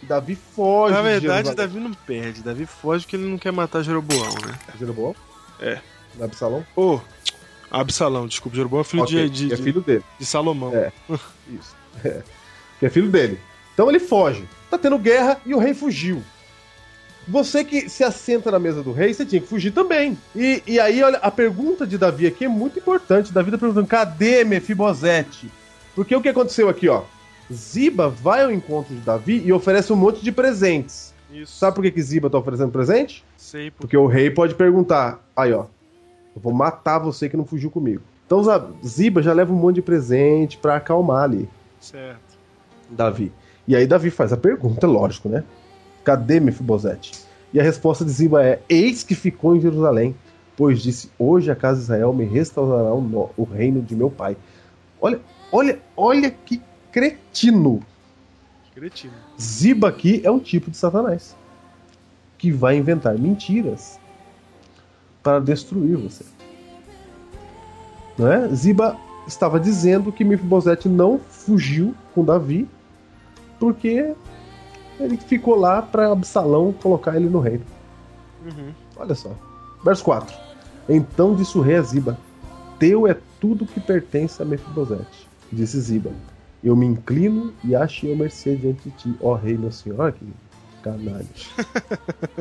[0.01, 1.55] E Davi foge Na de verdade.
[1.55, 2.41] Davi não perde.
[2.41, 4.57] Davi foge porque ele não quer matar Jeroboão, né?
[4.79, 5.15] Jeroboão?
[5.59, 5.79] É.
[6.19, 6.65] Absalão?
[6.75, 6.99] Ô,
[7.71, 10.03] Absalão, desculpa, Jeroboão é filho, Ok, de, de- é filho dele.
[10.19, 10.75] de Salomão.
[10.75, 10.91] É.
[11.49, 11.75] Isso.
[12.05, 12.21] É.
[12.79, 13.37] Que é filho dele.
[13.73, 14.43] Então ele foge.
[14.69, 16.23] Tá tendo guerra e o rei fugiu.
[17.27, 20.17] Você que se assenta na mesa do rei, você tinha que fugir também.
[20.35, 23.31] E, e aí, olha, a pergunta de Davi aqui é muito importante.
[23.31, 25.51] Davi tá perguntando: cadê Mefibosete?
[25.93, 27.03] Porque o que aconteceu aqui, ó?
[27.53, 31.13] Ziba vai ao encontro de Davi e oferece um monte de presentes.
[31.31, 31.57] Isso.
[31.59, 33.23] Sabe por que, que Ziba tá oferecendo presente?
[33.37, 33.69] Sei.
[33.71, 35.65] Porque o rei pode perguntar: aí, ó,
[36.35, 38.01] eu vou matar você que não fugiu comigo.
[38.25, 38.41] Então
[38.85, 41.49] Ziba já leva um monte de presente pra acalmar ali.
[41.79, 42.37] Certo.
[42.89, 43.31] Davi.
[43.67, 45.43] E aí Davi faz a pergunta, lógico, né?
[46.03, 47.11] Cadê Mefibosete?
[47.53, 50.15] E a resposta de Ziba é: Eis que ficou em Jerusalém,
[50.55, 54.09] pois disse: Hoje a casa de Israel me restaurará o, no- o reino de meu
[54.09, 54.37] pai.
[55.01, 55.19] Olha,
[55.51, 56.61] olha, olha que
[56.91, 57.81] cretino.
[58.73, 59.13] Cretino.
[59.39, 61.35] Ziba aqui é um tipo de Satanás
[62.37, 63.99] que vai inventar mentiras
[65.21, 66.25] para destruir você.
[68.17, 68.47] Não é?
[68.49, 68.97] Ziba
[69.27, 72.67] estava dizendo que Mefibosete não fugiu com Davi
[73.59, 74.13] porque
[74.99, 77.63] ele ficou lá para Absalão colocar ele no reino.
[78.45, 78.73] Uhum.
[78.97, 79.31] Olha só.
[79.83, 80.35] Verso 4.
[80.89, 82.17] Então disse o rei a Ziba:
[82.79, 85.27] Teu é tudo que pertence a Mefibosete.
[85.51, 86.11] Disse Ziba:
[86.63, 89.99] Eu me inclino e acho eu mercê diante de ti, ó rei, meu senhor.
[89.99, 90.25] Olha que
[90.81, 91.25] canalha.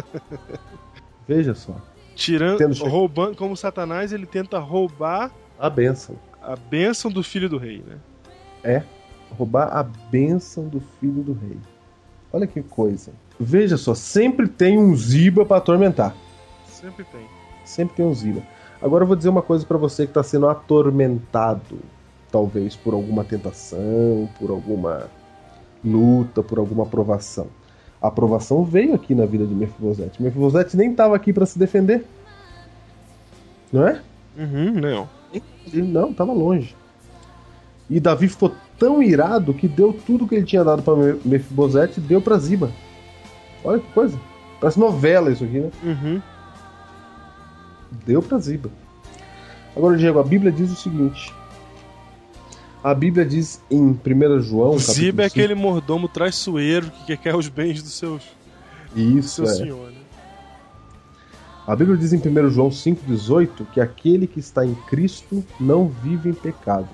[1.29, 1.77] Veja só.
[2.21, 6.17] Tirando, Tendo roubando, como Satanás, ele tenta roubar A bênção.
[6.43, 7.83] a bênção do filho do rei,
[8.63, 8.85] né?
[9.39, 11.57] Roubar a bênção do filho do rei.
[12.31, 13.13] Olha que coisa.
[13.39, 16.15] Veja só, sempre tem um Ziba para atormentar.
[16.67, 17.25] Sempre tem.
[17.65, 18.43] Sempre tem um Ziba.
[18.83, 21.79] Agora eu vou dizer uma coisa pra você que tá sendo atormentado.
[22.31, 25.09] Talvez por alguma tentação, por alguma
[25.83, 27.47] luta, por alguma provação.
[28.01, 30.23] A aprovação veio aqui na vida de Mefibosete.
[30.23, 32.05] Mefibosete nem estava aqui para se defender.
[33.73, 34.01] Não é?
[34.39, 35.09] Uhum, não.
[35.33, 36.75] Ele não, estava longe.
[37.89, 40.95] E Davi ficou tão irado que deu tudo que ele tinha dado para
[41.25, 42.71] Mefibosete e deu para Ziba.
[43.63, 44.19] Olha que coisa.
[44.61, 45.71] Parece novela isso aqui, né?
[45.83, 46.23] Uhum.
[48.07, 48.71] Deu para Ziba.
[49.77, 51.35] Agora, Diego, a Bíblia diz o seguinte.
[52.83, 54.79] A Bíblia diz em 1 João.
[54.79, 58.35] Ziba é aquele mordomo traiçoeiro que quer os bens dos seus, cinco-
[58.95, 59.57] do Isso, seu é.
[59.57, 59.99] senhor, né?
[61.67, 66.31] A Bíblia diz em 1 João 5,18 que aquele que está em Cristo não vive
[66.31, 66.89] em pecado,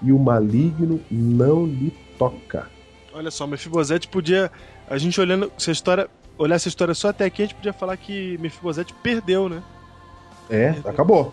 [0.00, 2.68] e o maligno não lhe toca.
[3.12, 4.50] Olha só, Mefibosete podia.
[4.88, 5.50] A gente olhando.
[5.58, 6.08] Se a história.
[6.36, 9.62] Olhasse a história só até aqui, a gente podia falar que Mefibosete perdeu, né?
[10.50, 11.32] É, acabou.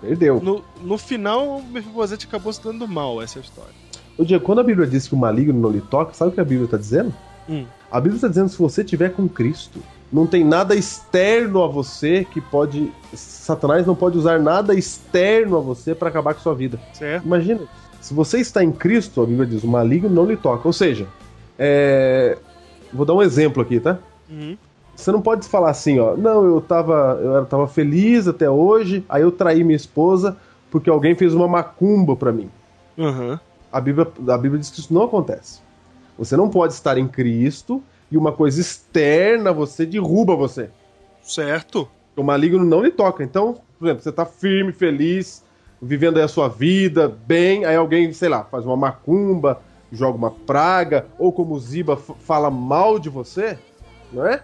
[0.00, 0.40] Perdeu.
[0.40, 3.72] No, no final, Mefibosete acabou se dando mal, essa é a história.
[4.16, 6.40] Ô Diego, quando a Bíblia diz que o maligno não lhe toca, sabe o que
[6.40, 7.14] a Bíblia está dizendo?
[7.48, 7.64] Hum.
[7.90, 9.80] A Bíblia está dizendo que se você tiver com Cristo,
[10.12, 12.92] não tem nada externo a você que pode.
[13.12, 16.80] Satanás não pode usar nada externo a você para acabar com sua vida.
[16.92, 17.24] Certo?
[17.24, 17.60] Imagina,
[18.00, 20.66] se você está em Cristo, a Bíblia diz, o maligno não lhe toca.
[20.66, 21.06] Ou seja,
[21.58, 22.38] é...
[22.92, 23.98] vou dar um exemplo aqui, tá?
[24.28, 24.56] Uhum.
[24.98, 29.22] Você não pode falar assim, ó, não, eu tava, eu tava feliz até hoje, aí
[29.22, 30.36] eu traí minha esposa
[30.72, 32.50] porque alguém fez uma macumba pra mim.
[32.98, 33.38] Aham.
[33.70, 35.60] A Bíblia, a Bíblia diz que isso não acontece.
[36.18, 37.80] Você não pode estar em Cristo
[38.10, 40.68] e uma coisa externa a você derruba você.
[41.22, 41.88] Certo.
[42.16, 43.22] O maligno não lhe toca.
[43.22, 45.44] Então, por exemplo, você tá firme, feliz,
[45.80, 49.60] vivendo aí a sua vida, bem, aí alguém, sei lá, faz uma macumba,
[49.92, 53.56] joga uma praga, ou como o Ziba fala mal de você,
[54.12, 54.42] não é?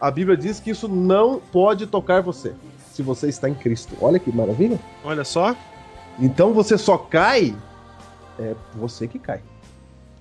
[0.00, 2.52] A Bíblia diz que isso não pode tocar você,
[2.92, 3.96] se você está em Cristo.
[4.00, 4.78] Olha que maravilha.
[5.02, 5.56] Olha só.
[6.18, 7.54] Então você só cai,
[8.38, 9.40] é você que cai,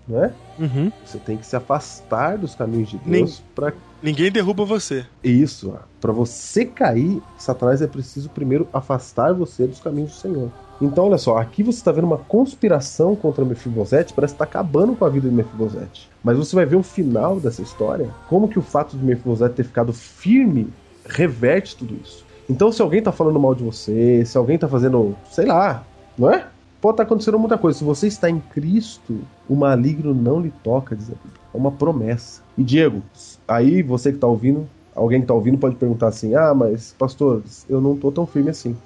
[0.07, 0.33] não é?
[0.59, 0.91] Uhum.
[1.05, 3.73] Você tem que se afastar dos caminhos de Deus para
[4.05, 5.05] Ninguém derruba você.
[5.23, 10.51] Isso, para você cair, Satanás é preciso primeiro afastar você dos caminhos do Senhor.
[10.81, 14.95] Então, olha só, aqui você está vendo uma conspiração contra Mefibosete, parece que está acabando
[14.95, 16.09] com a vida de Mefibosete.
[16.23, 19.63] Mas você vai ver o final dessa história, como que o fato de Mefibosete ter
[19.63, 20.67] ficado firme
[21.05, 22.25] reverte tudo isso.
[22.49, 25.83] Então, se alguém tá falando mal de você, se alguém tá fazendo, sei lá,
[26.17, 26.47] não é?
[26.81, 27.79] Pode estar acontecendo muita coisa.
[27.79, 29.19] Se você está em Cristo,
[29.49, 31.41] o maligno não lhe toca, diz a Bíblia.
[31.53, 32.41] É uma promessa.
[32.57, 33.01] E Diego,
[33.47, 37.41] aí você que tá ouvindo, alguém que tá ouvindo pode perguntar assim: "Ah, mas pastor,
[37.67, 38.77] eu não tô tão firme assim".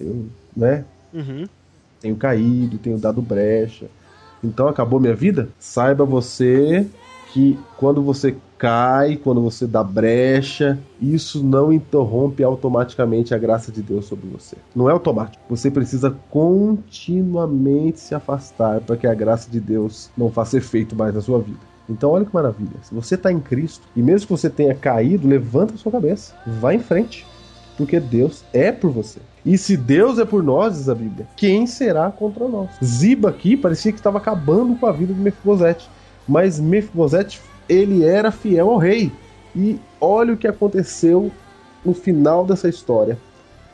[0.00, 0.26] Eu,
[0.56, 0.84] né?
[1.16, 1.46] Uhum.
[2.00, 3.86] Tenho caído, tenho dado brecha.
[4.44, 5.48] Então acabou minha vida?
[5.58, 6.86] Saiba você
[7.32, 13.82] que quando você cai, quando você dá brecha, isso não interrompe automaticamente a graça de
[13.82, 14.56] Deus sobre você.
[14.74, 15.42] Não é automático.
[15.48, 21.14] Você precisa continuamente se afastar para que a graça de Deus não faça efeito mais
[21.14, 21.58] na sua vida.
[21.88, 22.76] Então olha que maravilha.
[22.82, 26.34] Se você está em Cristo, e mesmo que você tenha caído, levanta a sua cabeça.
[26.46, 27.26] Vá em frente.
[27.76, 29.20] Porque Deus é por você.
[29.46, 32.68] E se Deus é por nós, diz a Bíblia, quem será contra nós?
[32.84, 35.88] Ziba aqui parecia que estava acabando com a vida de Mefibosete.
[36.26, 39.12] Mas Mefibosete, ele era fiel ao rei.
[39.54, 41.30] E olha o que aconteceu
[41.84, 43.16] no final dessa história.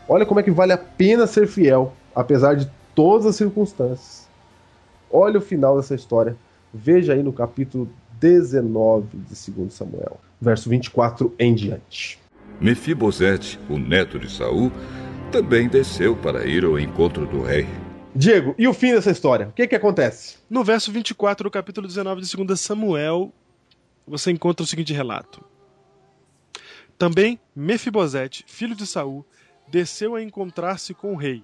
[0.07, 4.29] Olha como é que vale a pena ser fiel, apesar de todas as circunstâncias.
[5.11, 6.37] Olha o final dessa história.
[6.75, 7.89] Veja aí no capítulo
[8.21, 12.21] 19 de 2 Samuel, verso 24 em diante.
[12.61, 14.71] Mefibosete, o neto de Saul,
[15.33, 17.67] também desceu para ir ao encontro do rei.
[18.15, 19.49] Diego, e o fim dessa história?
[19.49, 20.37] O que que acontece?
[20.49, 23.33] No verso 24 do capítulo 19 de 2 Samuel,
[24.07, 25.43] você encontra o seguinte relato.
[26.99, 29.25] Também Mefibosete, filho de Saul,
[29.67, 31.43] desceu a encontrar-se com o rei.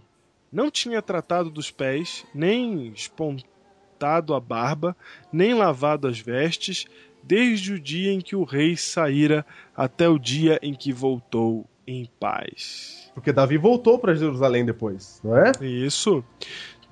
[0.53, 4.95] Não tinha tratado dos pés, nem espontado a barba,
[5.33, 6.85] nem lavado as vestes,
[7.23, 12.05] desde o dia em que o rei saíra até o dia em que voltou em
[12.21, 13.08] paz.
[13.19, 15.51] Porque Davi voltou para Jerusalém depois, não é?
[15.61, 16.23] Isso.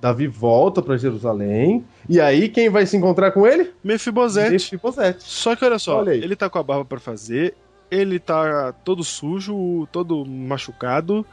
[0.01, 1.85] Davi volta para Jerusalém.
[2.09, 3.73] E aí quem vai se encontrar com ele?
[3.83, 4.51] Mefibosete.
[4.51, 5.23] Mefibosete.
[5.23, 7.55] Só que olha só, Olha ele tá com a barba pra fazer,
[7.89, 11.25] ele tá todo sujo, todo machucado,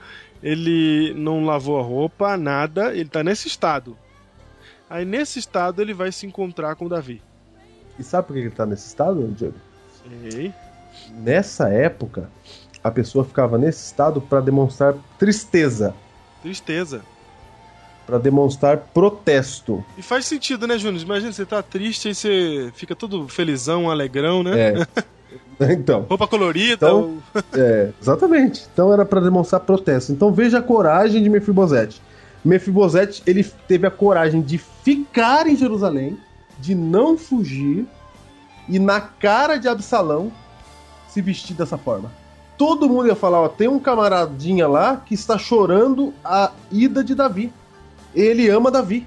[0.43, 3.97] ele não lavou a roupa, nada, ele tá nesse estado.
[4.87, 7.19] Aí nesse estado ele vai se encontrar com Davi.
[7.97, 9.55] E sabe por que ele tá nesse estado, Diego?
[11.15, 12.29] Nessa época,
[12.83, 15.95] a pessoa ficava nesse estado para demonstrar tristeza,
[16.41, 17.01] Tristeza.
[18.05, 19.83] para demonstrar protesto.
[19.97, 21.01] E faz sentido, né, Júnior?
[21.01, 24.75] Imagina, você tá triste aí você fica todo felizão, alegrão, né?
[25.59, 25.71] É.
[25.71, 26.87] então, Roupa colorida.
[26.87, 27.17] Então-
[27.53, 28.67] é, exatamente.
[28.73, 30.11] Então era para demonstrar protesto.
[30.11, 32.01] Então veja a coragem de Mefibosete.
[32.43, 36.17] Mefibosete, ele teve a coragem de ficar em Jerusalém,
[36.59, 37.85] de não fugir
[38.67, 40.29] e na cara de Absalão
[41.07, 42.11] se vestir dessa forma.
[42.63, 47.13] Todo mundo ia falar, ó, tem um camaradinha lá que está chorando a ida de
[47.13, 47.51] Davi.
[48.15, 49.05] Ele ama Davi.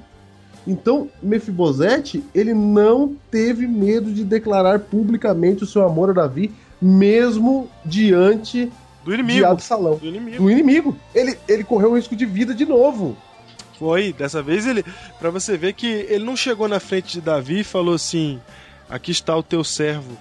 [0.67, 6.53] Então, Mefibosete, ele não teve medo de declarar publicamente o seu amor a Davi,
[6.83, 8.71] mesmo diante
[9.03, 9.47] Do de inimigo.
[9.47, 9.97] Absalão.
[9.97, 10.37] Do inimigo.
[10.37, 10.97] Do inimigo.
[11.15, 13.17] Ele, ele correu o risco de vida de novo.
[13.79, 14.85] Foi, dessa vez ele.
[15.19, 18.39] Pra você ver que ele não chegou na frente de Davi e falou assim:
[18.87, 20.15] Aqui está o teu servo.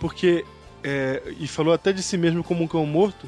[0.00, 0.42] Porque.
[0.84, 3.26] É, e falou até de si mesmo como um cão morto,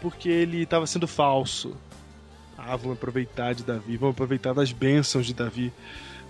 [0.00, 1.74] porque ele estava sendo falso.
[2.58, 5.72] Ah, me aproveitar de Davi, me aproveitar das bênçãos de Davi,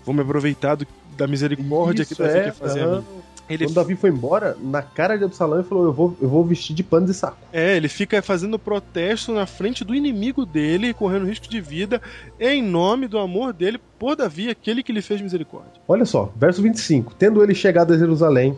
[0.05, 3.03] me aproveitar do- da misericórdia que Isso Davi é, quer fazer mim.
[3.49, 6.43] Ele, Quando Davi foi embora, na cara de Absalão, ele falou: Eu vou, eu vou
[6.43, 7.37] vestir de pano de saco.
[7.53, 12.01] é, ele fica fazendo protesto na frente do inimigo dele, correndo risco de vida,
[12.37, 15.71] em nome do amor dele por Davi, aquele que lhe fez misericórdia.
[15.87, 17.13] Olha só, verso 25.
[17.15, 18.55] Tendo ele chegado a Jerusalém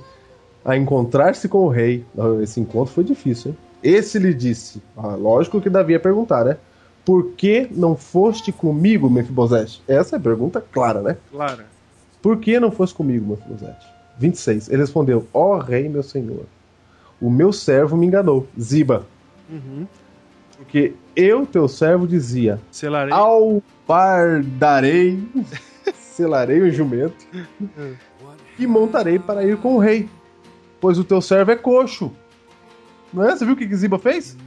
[0.64, 2.06] a encontrar-se com o rei,
[2.42, 3.58] esse encontro foi difícil, hein?
[3.82, 6.58] Esse lhe disse, ah, lógico que Davi ia perguntar, né?
[7.06, 9.82] Por que não foste comigo, Mefibosete?
[9.88, 11.18] Essa é a pergunta clara, né?
[11.32, 11.66] Clara.
[12.22, 13.88] Por que não foste comigo, Mefibosete?
[14.20, 14.70] 26.
[14.70, 16.44] Ele respondeu: Ó rei, meu senhor,
[17.22, 19.06] o meu servo me enganou, Ziba,
[19.50, 19.88] Uhum.
[20.58, 23.14] porque eu, teu servo, dizia: Selarei.
[23.14, 25.24] Albardarei,
[25.96, 27.26] selarei o jumento
[28.60, 30.08] e montarei para ir com o rei,
[30.80, 32.12] pois o teu servo é coxo.
[33.14, 33.36] Não é?
[33.36, 34.38] Você viu o que que Ziba fez?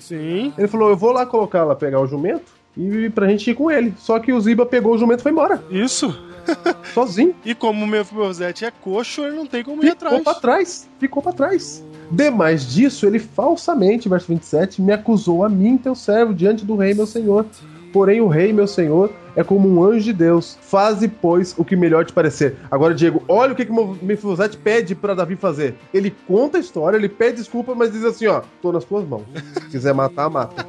[0.00, 0.52] Sim.
[0.56, 3.70] Ele falou: Eu vou lá colocar lá, pegar o jumento e pra gente ir com
[3.70, 3.92] ele.
[3.98, 6.16] Só que o Ziba pegou o jumento e foi embora, Isso.
[6.94, 7.34] sozinho.
[7.44, 10.22] E como o meu Mefibosete é coxo, ele não tem como ir Ficou atrás.
[10.22, 10.88] pra trás.
[10.98, 11.84] Ficou pra trás.
[12.10, 16.94] Demais disso, ele falsamente, verso 27, me acusou a mim, teu servo, diante do rei,
[16.94, 17.44] meu senhor.
[17.92, 20.58] Porém, o rei, meu senhor, é como um anjo de Deus.
[20.60, 22.56] Faze, pois, o que melhor te parecer.
[22.70, 23.72] Agora, Diego, olha o que, que
[24.04, 25.74] Mefibosete pede pra Davi fazer.
[25.92, 29.24] Ele conta a história, ele pede desculpa, mas diz assim, ó, tô nas tuas mãos.
[29.54, 30.66] Se quiser matar, mata.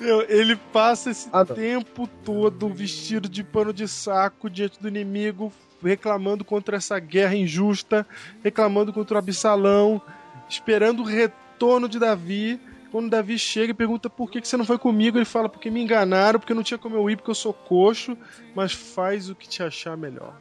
[0.00, 5.52] Meu, ele passa esse Ah, tempo todo vestido de pano de saco diante do inimigo,
[5.82, 8.04] reclamando contra essa guerra injusta,
[8.42, 10.02] reclamando contra o Absalão,
[10.48, 12.60] esperando o retorno de Davi.
[12.92, 15.70] Quando Davi chega e pergunta por que que você não foi comigo, ele fala porque
[15.70, 18.16] me enganaram, porque não tinha como eu ir, porque eu sou coxo,
[18.54, 20.34] mas faz o que te achar melhor.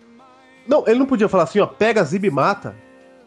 [0.68, 2.76] Não, ele não podia falar assim, ó, pega Ziba e mata.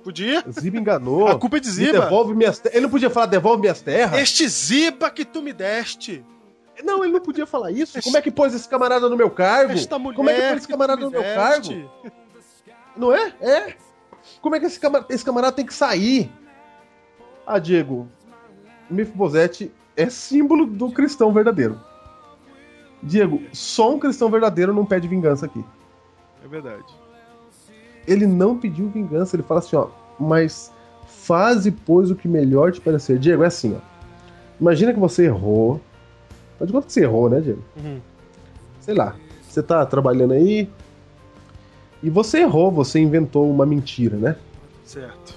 [0.04, 0.44] Podia?
[0.50, 1.26] Ziba enganou.
[1.32, 2.00] A culpa é de Ziba.
[2.00, 4.20] Devolve minhas Ele não podia falar, devolve minhas terras.
[4.20, 6.22] Este Ziba que tu me deste.
[6.84, 7.98] Não, ele não podia falar isso.
[8.02, 9.72] Como é que pôs esse camarada no meu cargo?
[9.72, 11.90] Esta mulher Como é que pôs esse camarada no meu cargo?
[12.94, 13.32] Não é?
[13.40, 13.74] É.
[14.42, 16.30] Como é que esse camarada, esse camarada tem que sair?
[17.46, 18.08] Ah, Diego,
[18.90, 21.80] Mefibosete é símbolo do cristão verdadeiro.
[23.02, 25.64] Diego, só um cristão verdadeiro não pede vingança aqui.
[26.44, 26.84] É verdade.
[28.06, 30.72] Ele não pediu vingança, ele fala assim, ó, mas
[31.06, 33.18] faze, pois, o que melhor te parecer.
[33.18, 33.94] Diego, é assim, ó.
[34.60, 35.80] Imagina que você errou.
[36.58, 37.62] Faz de conta que você errou, né, Diego?
[37.76, 38.00] Uhum.
[38.80, 39.16] sei lá,
[39.48, 40.68] você tá trabalhando aí
[42.02, 44.36] e você errou, você inventou uma mentira, né?
[44.84, 45.34] Certo.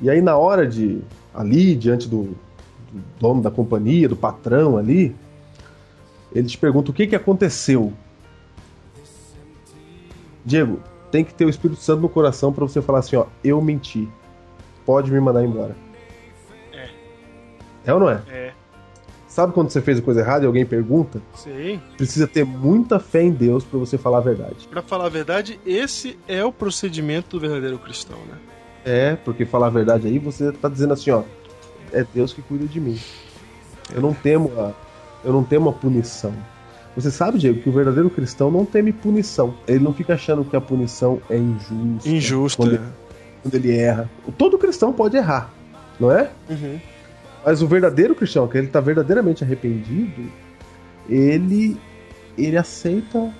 [0.00, 1.00] E aí na hora de
[1.34, 2.36] ali diante do,
[2.92, 5.14] do dono da companhia, do patrão ali,
[6.32, 7.92] ele te pergunta o que que aconteceu.
[10.44, 10.80] Diego,
[11.10, 14.08] tem que ter o Espírito Santo no coração pra você falar assim, ó, eu menti.
[14.84, 15.74] Pode me mandar embora.
[16.72, 16.90] É.
[17.86, 18.22] É ou não é?
[18.28, 18.52] É.
[19.26, 21.20] Sabe quando você fez a coisa errada e alguém pergunta?
[21.34, 21.80] Sim.
[21.96, 24.68] Precisa ter muita fé em Deus pra você falar a verdade.
[24.68, 28.38] Pra falar a verdade, esse é o procedimento do verdadeiro cristão, né?
[28.84, 31.22] É, porque falar a verdade aí, você tá dizendo assim, ó,
[31.92, 32.98] é Deus que cuida de mim.
[33.94, 34.72] Eu não temo a,
[35.24, 36.34] eu não temo a punição.
[36.94, 39.54] Você sabe, Diego, que o verdadeiro cristão não teme punição.
[39.66, 42.08] Ele não fica achando que a punição é injusta.
[42.08, 42.62] Injusta.
[42.62, 42.84] Quando ele,
[43.42, 44.08] quando ele erra.
[44.38, 45.52] Todo cristão pode errar,
[45.98, 46.30] não é?
[46.48, 46.78] Uhum.
[47.44, 50.30] Mas o verdadeiro cristão, que ele tá verdadeiramente arrependido,
[51.08, 51.76] ele
[52.36, 53.32] ele aceita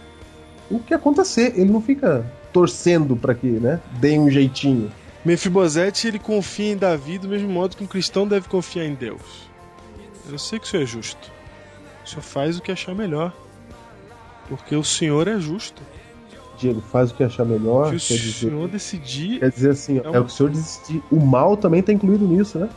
[0.71, 1.53] o que acontecer.
[1.57, 4.91] Ele não fica torcendo para que, né, dê um jeitinho.
[5.25, 9.49] Mefibosete, ele confia em Davi do mesmo modo que um cristão deve confiar em Deus.
[10.31, 11.31] Eu sei que isso é justo.
[12.05, 13.33] O senhor faz o que achar melhor.
[14.49, 15.83] Porque o senhor é justo.
[16.59, 17.89] Diego, faz o que achar melhor.
[17.91, 20.31] Se o Quer dizer, senhor decidir quer dizer assim, ó, É um- é o que
[20.31, 21.03] o senhor desistir.
[21.11, 22.69] O mal também tá incluído nisso, né?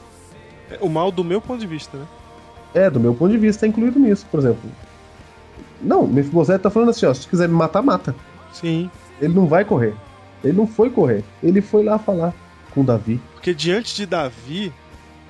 [0.69, 2.05] é o mal do meu ponto de vista, né?
[2.73, 4.69] É, do meu ponto de vista, tá incluído nisso, por exemplo.
[5.81, 8.13] Não, Mefibosete tá falando assim, ó, se tu quiser me matar, mata.
[8.51, 8.89] Sim.
[9.21, 9.95] Ele não vai correr.
[10.43, 11.23] Ele não foi correr.
[11.41, 12.33] Ele foi lá falar
[12.71, 13.19] com Davi.
[13.33, 14.71] Porque diante de Davi,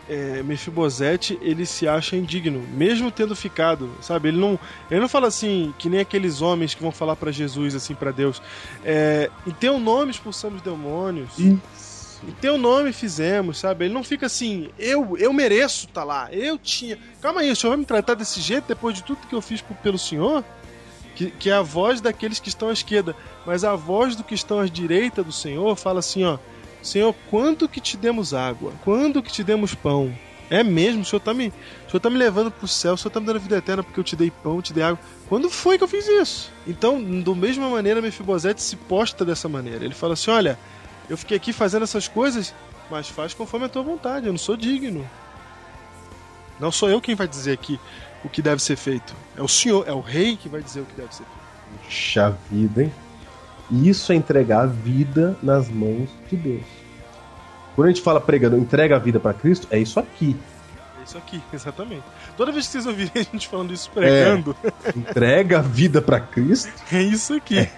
[0.09, 4.29] é, Mefibosete ele se acha indigno, mesmo tendo ficado, sabe?
[4.29, 7.75] Ele não, ele não fala assim que nem aqueles homens que vão falar para Jesus
[7.75, 8.41] assim para Deus.
[8.83, 11.37] É, em teu nome expulsamos demônios.
[11.37, 11.87] Isso.
[12.27, 13.85] Em teu nome fizemos, sabe?
[13.85, 16.97] Ele não fica assim, eu eu mereço estar tá lá, eu tinha.
[17.21, 19.63] Calma aí, o senhor vai me tratar desse jeito depois de tudo que eu fiz
[19.83, 20.43] pelo senhor?
[21.18, 24.36] Que, que é a voz daqueles que estão à esquerda, mas a voz do que
[24.36, 26.38] estão à direita do Senhor fala assim, ó.
[26.80, 28.72] Senhor, quando que te demos água?
[28.84, 30.15] Quando que te demos pão?
[30.47, 33.09] É mesmo, o Senhor tá me, o Senhor tá me levando pro céu, o Senhor
[33.09, 34.99] tá me dando vida eterna porque eu te dei pão, te dei água.
[35.28, 36.53] Quando foi que eu fiz isso?
[36.68, 39.84] Então, da mesma maneira, Mefibosete se posta dessa maneira.
[39.84, 40.57] Ele fala assim: olha,
[41.09, 42.53] eu fiquei aqui fazendo essas coisas,
[42.91, 45.03] mas faz conforme a tua vontade, eu não sou digno.
[46.59, 47.80] Não sou eu quem vai dizer aqui
[48.24, 49.15] o que deve ser feito.
[49.36, 51.38] É o Senhor, é o Rei que vai dizer o que deve ser feito.
[51.86, 52.93] Puxa vida, hein?
[53.72, 56.63] Isso é entregar a vida nas mãos de Deus.
[57.76, 60.36] Quando a gente fala pregando, entrega a vida para Cristo, é isso aqui.
[60.99, 62.03] É isso aqui, exatamente.
[62.36, 66.20] Toda vez que vocês ouvirem a gente falando isso pregando, é, entrega a vida para
[66.20, 67.59] Cristo, é isso aqui.
[67.59, 67.70] É,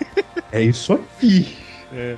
[0.51, 1.57] é isso aqui.
[1.91, 2.17] É.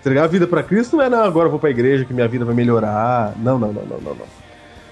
[0.00, 2.14] Entregar a vida para Cristo não é não, agora eu vou para a igreja que
[2.14, 3.34] minha vida vai melhorar.
[3.36, 4.26] Não, não, não, não, não, não.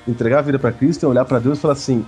[0.08, 2.04] Entregar a vida para Cristo é olhar para Deus e falar assim: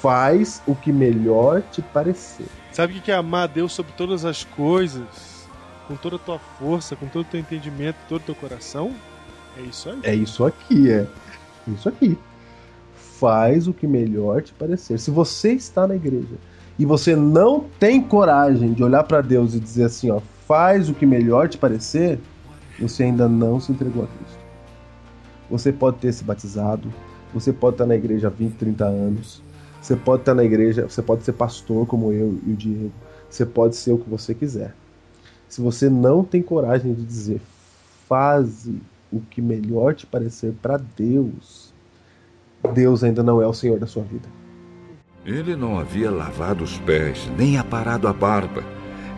[0.00, 2.46] faz o que melhor te parecer.
[2.72, 5.46] Sabe o que é amar a Deus sobre todas as coisas?
[5.86, 8.94] Com toda a tua força, com todo o teu entendimento, todo o teu coração?
[9.58, 10.00] É isso aí.
[10.04, 11.06] É isso aqui, é.
[11.68, 12.18] Isso aqui.
[12.94, 14.98] Faz o que melhor te parecer.
[14.98, 16.36] Se você está na igreja
[16.78, 20.94] e você não tem coragem de olhar para Deus e dizer assim, ó, faz o
[20.94, 22.18] que melhor te parecer,
[22.78, 24.40] você ainda não se entregou a Cristo.
[25.50, 26.90] Você pode ter se batizado,
[27.34, 29.42] você pode estar na igreja há 20, 30 anos,
[29.80, 32.92] você pode estar na igreja, você pode ser pastor como eu e o Diego,
[33.28, 34.74] você pode ser o que você quiser.
[35.48, 37.40] Se você não tem coragem de dizer,
[38.08, 38.80] faze
[39.12, 41.72] o que melhor te parecer para Deus,
[42.74, 44.28] Deus ainda não é o Senhor da sua vida.
[45.24, 48.62] Ele não havia lavado os pés, nem aparado a barba,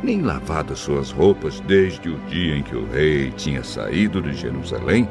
[0.02, 5.08] nem lavado suas roupas desde o dia em que o rei tinha saído de Jerusalém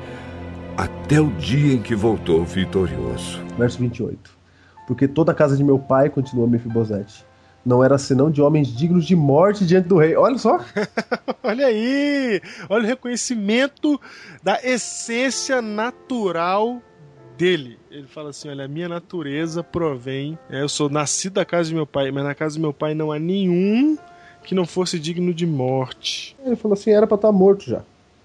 [0.78, 3.42] até o dia em que voltou vitorioso.
[3.58, 4.41] Verso 28.
[4.92, 7.26] Porque toda a casa de meu pai, continua Mefibosete,
[7.66, 10.18] não era senão de homens dignos de morte diante do rei.
[10.18, 10.60] Olha só.
[11.42, 12.42] Olha aí.
[12.68, 13.98] Olha o reconhecimento
[14.44, 16.82] da essência natural
[17.38, 17.80] dele.
[17.90, 20.38] Ele fala assim: olha, a minha natureza provém.
[20.50, 22.94] É, eu sou nascido da casa de meu pai, mas na casa do meu pai
[22.94, 23.98] não há nenhum
[24.44, 26.36] que não fosse digno de morte.
[26.44, 27.82] Ele falou assim: era para estar tá morto já.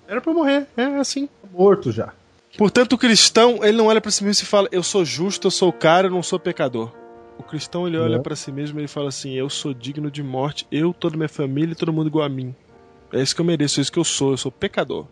[0.09, 1.29] Era para morrer, é assim.
[1.53, 2.13] Morto já.
[2.57, 5.51] Portanto, o cristão, ele não olha para si mesmo e fala: eu sou justo, eu
[5.51, 6.93] sou cara, eu não sou pecador.
[7.39, 10.23] O cristão ele olha para si mesmo e ele fala assim: Eu sou digno de
[10.23, 12.55] morte, eu, toda minha família e todo mundo igual a mim.
[13.13, 15.07] É isso que eu mereço, é isso que eu sou, eu sou pecador.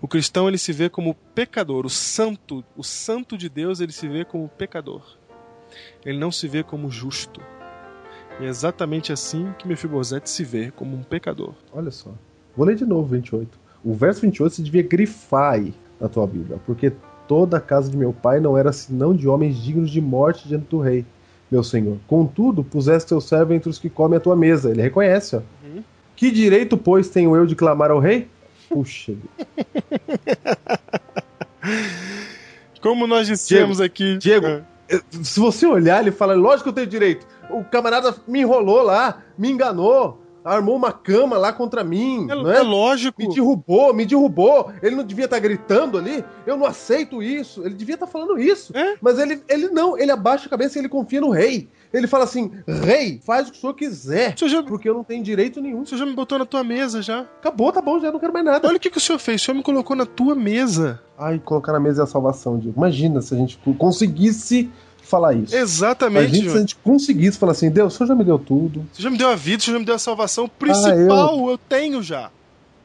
[0.00, 4.06] O cristão ele se vê como pecador, o santo, o santo de Deus ele se
[4.06, 5.02] vê como pecador.
[6.04, 7.40] Ele não se vê como justo.
[8.38, 11.54] E é exatamente assim que Mefibosete se vê como um pecador.
[11.72, 12.12] Olha só.
[12.54, 13.58] Vou ler de novo 28.
[13.82, 16.92] O verso 28 você devia grifar aí na tua Bíblia, porque
[17.26, 20.66] toda a casa de meu pai não era senão de homens dignos de morte diante
[20.66, 21.04] do rei
[21.50, 21.98] meu senhor.
[22.06, 24.70] Contudo, puseste teu servo entre os que comem a tua mesa.
[24.70, 25.42] Ele reconhece, ó.
[25.64, 25.84] Uhum.
[26.16, 28.28] Que direito, pois, tenho eu de clamar ao rei?
[28.68, 29.14] Puxa.
[32.80, 34.18] Como nós dissemos Diego, aqui.
[34.18, 34.62] Diego, é.
[35.22, 37.26] se você olhar, ele fala: lógico que eu tenho direito.
[37.50, 42.26] O camarada me enrolou lá, me enganou armou uma cama lá contra mim.
[42.30, 42.58] É, não é?
[42.58, 43.22] é lógico.
[43.22, 44.70] Me derrubou, me derrubou.
[44.82, 46.22] Ele não devia estar tá gritando ali.
[46.46, 47.64] Eu não aceito isso.
[47.64, 48.76] Ele devia estar tá falando isso.
[48.76, 48.96] É?
[49.00, 51.68] Mas ele, ele não, ele abaixa a cabeça e ele confia no rei.
[51.92, 54.34] Ele fala assim: Rei, faz o que o senhor quiser.
[54.34, 54.62] O senhor já...
[54.62, 55.82] Porque eu não tenho direito nenhum.
[55.82, 57.20] O senhor já me botou na tua mesa já.
[57.20, 58.66] Acabou, tá bom, já não quero mais nada.
[58.66, 59.40] Olha o que, que o senhor fez.
[59.40, 61.00] O senhor me colocou na tua mesa.
[61.16, 62.76] Ai, colocar na mesa é a salvação, Diego.
[62.76, 64.68] Imagina se a gente conseguisse
[65.06, 65.54] falar isso.
[65.54, 66.24] Exatamente.
[66.24, 68.84] A gente, se a gente conseguisse falar assim, Deus, o Senhor já me deu tudo.
[68.92, 70.44] Você já me deu a vida, o Senhor já me deu a salvação.
[70.44, 71.50] O principal ah, eu...
[71.50, 72.30] eu tenho já.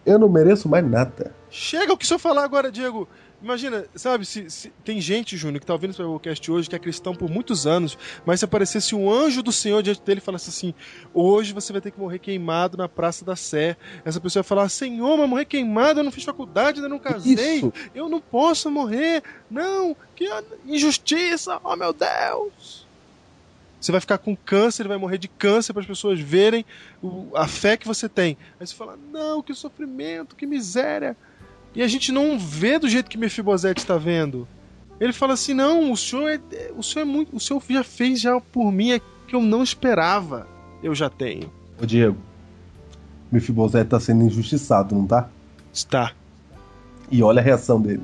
[0.05, 1.34] Eu não mereço mais nada.
[1.51, 3.07] Chega o que o senhor falar agora, Diego.
[3.41, 6.79] Imagina, sabe, se, se, tem gente, Júnior, que tá ouvindo esse podcast hoje, que é
[6.79, 10.49] cristão por muitos anos, mas se aparecesse um anjo do Senhor diante dele e falasse
[10.49, 10.73] assim:
[11.13, 13.77] hoje você vai ter que morrer queimado na Praça da Sé.
[14.03, 17.59] Essa pessoa ia falar: Senhor, mas morrer queimado, eu não fiz faculdade, ainda não casei,
[17.59, 17.73] Isso.
[17.95, 19.23] eu não posso morrer.
[19.49, 20.27] Não, que
[20.65, 22.85] injustiça, oh meu Deus.
[23.79, 26.65] Você vai ficar com câncer, vai morrer de câncer para as pessoas verem
[27.33, 28.37] a fé que você tem.
[28.59, 31.15] Aí você fala: não, que sofrimento, que miséria.
[31.76, 34.47] E a gente não vê do jeito que Mefibosete está vendo.
[34.99, 38.20] Ele fala assim: "Não, o senhor é, o senhor é muito, o senhor já fez
[38.20, 40.47] já por mim é que eu não esperava.
[40.84, 41.51] Eu já tenho."
[41.82, 42.17] Ô Diego,
[43.32, 45.30] Mefibosete está sendo injustiçado, não tá?
[45.72, 46.11] Está.
[47.11, 48.03] E olha a reação dele.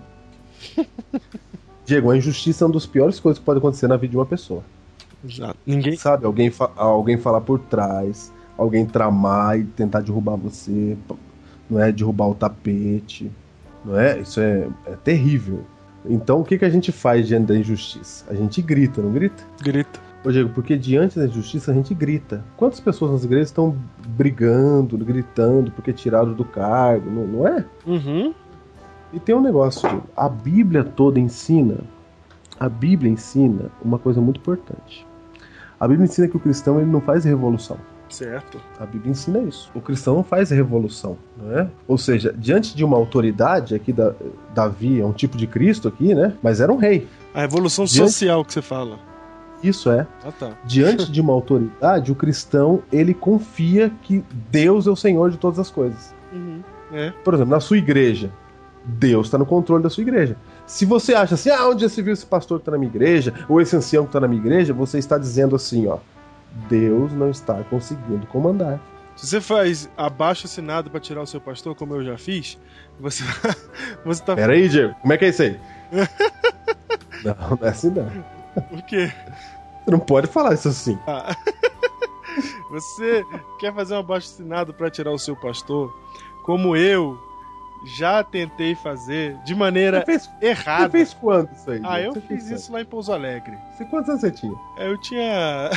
[1.85, 4.25] Diego, a injustiça é uma das piores coisas que pode acontecer na vida de uma
[4.25, 4.63] pessoa.
[5.27, 5.57] Exato.
[5.65, 5.95] Ninguém.
[5.97, 10.97] Sabe, alguém, fa- alguém falar por trás, alguém tramar e tentar derrubar você,
[11.69, 11.91] não é?
[11.91, 13.31] Derrubar o tapete,
[13.85, 14.19] não é?
[14.19, 15.63] Isso é, é terrível.
[16.07, 18.25] Então o que, que a gente faz diante da injustiça?
[18.29, 19.43] A gente grita, não grita?
[19.61, 19.99] Grita.
[20.23, 22.43] Ô Diego, porque diante da injustiça a gente grita.
[22.57, 23.75] Quantas pessoas nas igrejas estão
[24.09, 27.65] brigando, gritando porque tiraram do cargo, não, não é?
[27.85, 28.33] Uhum.
[29.13, 30.03] E tem um negócio, Diego.
[30.15, 31.77] A Bíblia toda ensina.
[32.59, 35.05] A Bíblia ensina uma coisa muito importante.
[35.79, 37.77] A Bíblia ensina que o cristão ele não faz revolução.
[38.09, 38.59] Certo.
[38.79, 39.69] A Bíblia ensina isso.
[39.73, 41.67] O cristão não faz revolução, não é?
[41.87, 44.13] Ou seja, diante de uma autoridade, aqui da,
[44.53, 46.33] Davi é um tipo de Cristo aqui, né?
[46.41, 47.07] Mas era um rei.
[47.33, 48.99] A revolução Diante- social que você fala.
[49.63, 50.05] Isso é.
[50.23, 50.51] Ah, tá.
[50.65, 55.57] Diante de uma autoridade, o cristão ele confia que Deus é o Senhor de todas
[55.59, 56.13] as coisas.
[56.31, 56.61] Uhum.
[56.93, 57.11] É.
[57.23, 58.31] Por exemplo, na sua igreja,
[58.85, 60.37] Deus está no controle da sua igreja.
[60.67, 62.89] Se você acha assim, ah, onde já se viu esse pastor que está na minha
[62.89, 65.97] igreja, ou esse ancião que está na minha igreja, você está dizendo assim, ó,
[66.69, 68.79] Deus não está conseguindo comandar.
[69.15, 72.57] Se você faz abaixo assinado pra tirar o seu pastor, como eu já fiz,
[72.99, 73.23] você,
[74.03, 74.35] você tá.
[74.35, 75.59] Pera aí, Diego, como é que é isso aí?
[77.23, 78.07] não, não é assim não.
[78.71, 79.11] O quê?
[79.83, 80.97] Você não pode falar isso assim.
[81.07, 81.35] Ah.
[82.71, 83.23] Você
[83.59, 85.95] quer fazer um abaixo assinado pra tirar o seu pastor,
[86.43, 87.17] como eu
[87.85, 90.89] já tentei fazer de maneira Você fez, você errada.
[90.89, 91.81] fez quando isso aí?
[91.83, 93.57] Ah, eu Você fiz isso lá em Pouso Alegre.
[93.71, 94.53] Você, quantos anos você tinha?
[94.77, 95.69] É, Eu tinha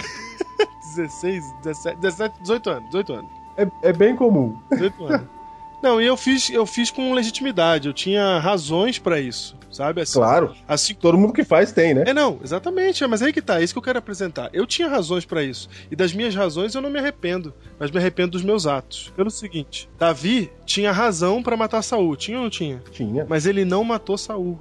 [0.94, 3.30] 16, 17, 17, 18 anos, 18 anos.
[3.56, 4.56] É, é bem comum.
[4.70, 5.26] 18 anos.
[5.82, 10.00] Não, e eu fiz, eu fiz com legitimidade, eu tinha razões pra isso, sabe?
[10.00, 12.04] Assim, Claro, assim todo mundo que faz tem, né?
[12.06, 14.50] É, não, exatamente, é, mas aí que tá, é isso que eu quero apresentar.
[14.52, 17.98] Eu tinha razões pra isso, e das minhas razões eu não me arrependo, mas me
[17.98, 19.12] arrependo dos meus atos.
[19.16, 22.82] Pelo seguinte, Davi tinha razão pra matar Saul, tinha ou não tinha?
[22.90, 23.26] Tinha.
[23.28, 24.58] Mas ele não matou Saul,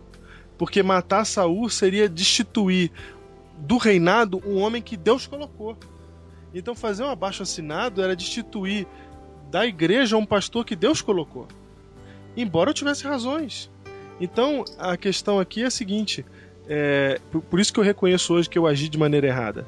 [0.58, 2.92] porque matar Saul seria destituir
[3.58, 5.78] do reinado um homem que Deus colocou.
[6.54, 8.88] Então fazer um abaixo assinado era destituir
[9.50, 11.48] da igreja um pastor que Deus colocou.
[12.36, 13.72] Embora eu tivesse razões.
[14.20, 16.26] Então a questão aqui é a seguinte:
[16.68, 19.66] é, por, por isso que eu reconheço hoje que eu agi de maneira errada.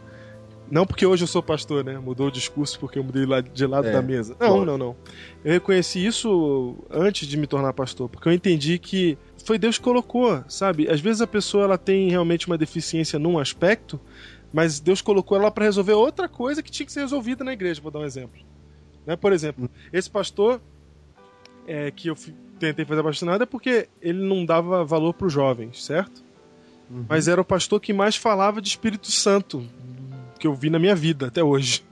[0.72, 1.98] Não porque hoje eu sou pastor, né?
[1.98, 4.36] Mudou o discurso porque eu mudei de lado É, da mesa.
[4.40, 4.66] Não, lógico.
[4.66, 4.96] não, não.
[5.44, 9.84] Eu reconheci isso antes de me tornar pastor, porque eu entendi que foi Deus que
[9.84, 10.88] colocou, sabe?
[10.88, 14.00] Às vezes a pessoa ela tem realmente uma deficiência num aspecto,
[14.54, 17.82] mas Deus colocou ela para resolver outra coisa que tinha que ser resolvida na igreja.
[17.82, 18.40] Vou dar um exemplo.
[19.08, 19.16] Né?
[19.16, 20.62] Por exemplo, esse pastor
[21.66, 22.16] é, que eu
[22.60, 26.24] tentei fazer apaixonado é porque ele não dava valor para os jovens, certo?
[27.08, 29.64] Mas era o pastor que mais falava de Espírito Santo
[30.40, 31.84] que eu vi na minha vida até hoje.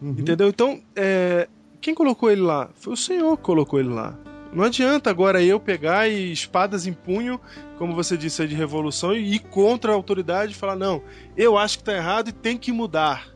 [0.00, 0.10] Uhum.
[0.10, 0.48] Entendeu?
[0.48, 1.48] Então, é,
[1.80, 2.70] quem colocou ele lá?
[2.74, 4.16] Foi o Senhor que colocou ele lá.
[4.52, 7.40] Não adianta agora eu pegar e espadas em punho,
[7.78, 11.02] como você disse aí de revolução, e ir contra a autoridade e falar: não,
[11.36, 13.28] eu acho que tá errado e tem que mudar.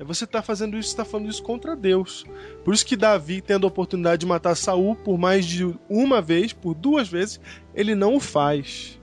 [0.00, 2.24] É Você tá fazendo isso, está falando isso contra Deus.
[2.64, 6.54] Por isso que Davi, tendo a oportunidade de matar Saul por mais de uma vez,
[6.54, 7.38] por duas vezes,
[7.74, 8.98] ele não o faz.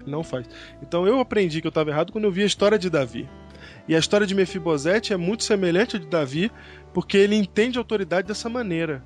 [0.00, 0.48] Ele não faz.
[0.80, 3.28] Então eu aprendi que eu estava errado quando eu vi a história de Davi.
[3.88, 6.52] E a história de Mefibosete é muito semelhante à de Davi,
[6.94, 9.02] porque ele entende a autoridade dessa maneira.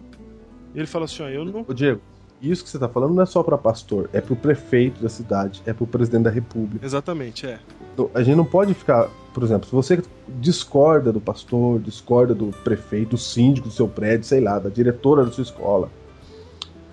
[0.75, 1.65] Ele fala assim: ó, eu não.
[1.67, 2.03] Ô Diego,
[2.51, 5.63] isso que você tá falando não é só pra pastor, é pro prefeito da cidade,
[5.65, 6.85] é pro presidente da república.
[6.85, 7.61] Exatamente, é.
[7.93, 10.03] Então, A gente não pode ficar, por exemplo, se você
[10.41, 15.25] discorda do pastor, discorda do prefeito, do síndico do seu prédio, sei lá, da diretora
[15.25, 15.89] da sua escola,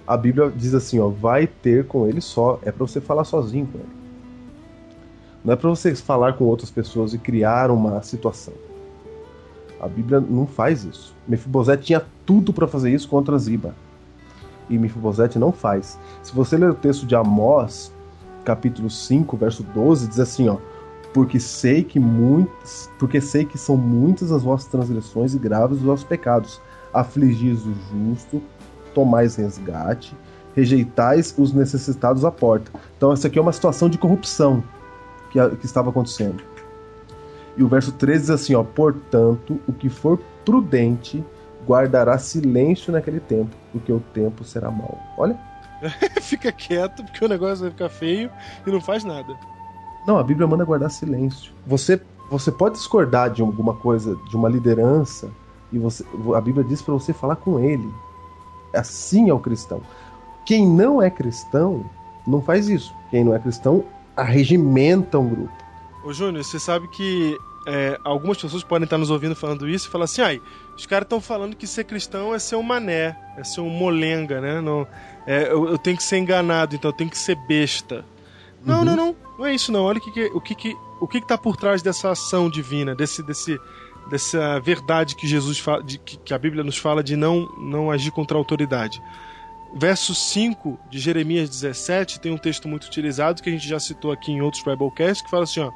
[0.05, 3.67] a Bíblia diz assim, ó, vai ter com ele só, é pra você falar sozinho
[3.67, 3.99] com ele.
[5.43, 8.53] Não é pra você falar com outras pessoas e criar uma situação.
[9.79, 11.15] A Bíblia não faz isso.
[11.27, 13.73] Mefibosete tinha tudo pra fazer isso contra Ziba.
[14.69, 15.99] E Mefibosete não faz.
[16.21, 17.91] Se você ler o texto de Amós,
[18.45, 20.57] capítulo 5, verso 12, diz assim, ó:
[21.13, 25.83] porque sei que muitas, porque sei que são muitas as vossas transgressões e graves os
[25.83, 26.61] vossos pecados.
[26.93, 28.41] Afligis o justo,
[28.93, 30.15] tomais resgate,
[30.55, 32.71] rejeitais os necessitados à porta.
[32.97, 34.63] Então essa aqui é uma situação de corrupção
[35.31, 36.43] que, que estava acontecendo.
[37.57, 41.23] E o verso 13 diz assim, ó: "Portanto, o que for prudente
[41.69, 45.37] guardará silêncio naquele tempo, porque o tempo será mau." Olha,
[46.21, 48.29] Fica quieto, porque o negócio vai ficar feio
[48.65, 49.37] e não faz nada.
[50.05, 51.53] Não, a Bíblia manda guardar silêncio.
[51.65, 55.29] Você, você pode discordar de alguma coisa, de uma liderança,
[55.71, 56.03] e você,
[56.35, 57.87] a Bíblia diz para você falar com ele.
[58.73, 59.81] Assim é o cristão.
[60.45, 61.85] Quem não é cristão
[62.25, 62.93] não faz isso.
[63.09, 63.83] Quem não é cristão
[64.15, 65.53] arregimenta um grupo.
[66.03, 67.37] Ô Júnior, você sabe que
[67.67, 70.41] é, algumas pessoas podem estar nos ouvindo falando isso e falar assim: ai,
[70.75, 74.39] os caras estão falando que ser cristão é ser um mané, é ser um molenga,
[74.41, 74.61] né?
[74.61, 74.87] Não,
[75.27, 78.05] é, eu, eu tenho que ser enganado, então eu tenho que ser besta.
[78.65, 78.85] Não, Uhum.
[78.85, 79.15] não, não.
[79.39, 79.83] Não é isso, não.
[79.83, 82.49] Olha o que, que- o que, que, o que, que tá por trás dessa ação
[82.49, 83.57] divina, desse, desse,
[84.09, 87.89] dessa verdade que Jesus fala, de, que, que a Bíblia nos fala de não, não
[87.89, 89.01] agir contra a autoridade.
[89.75, 94.11] Verso 5 de Jeremias 17 tem um texto muito utilizado que a gente já citou
[94.11, 95.71] aqui em outros Biblecasts que fala assim: ó,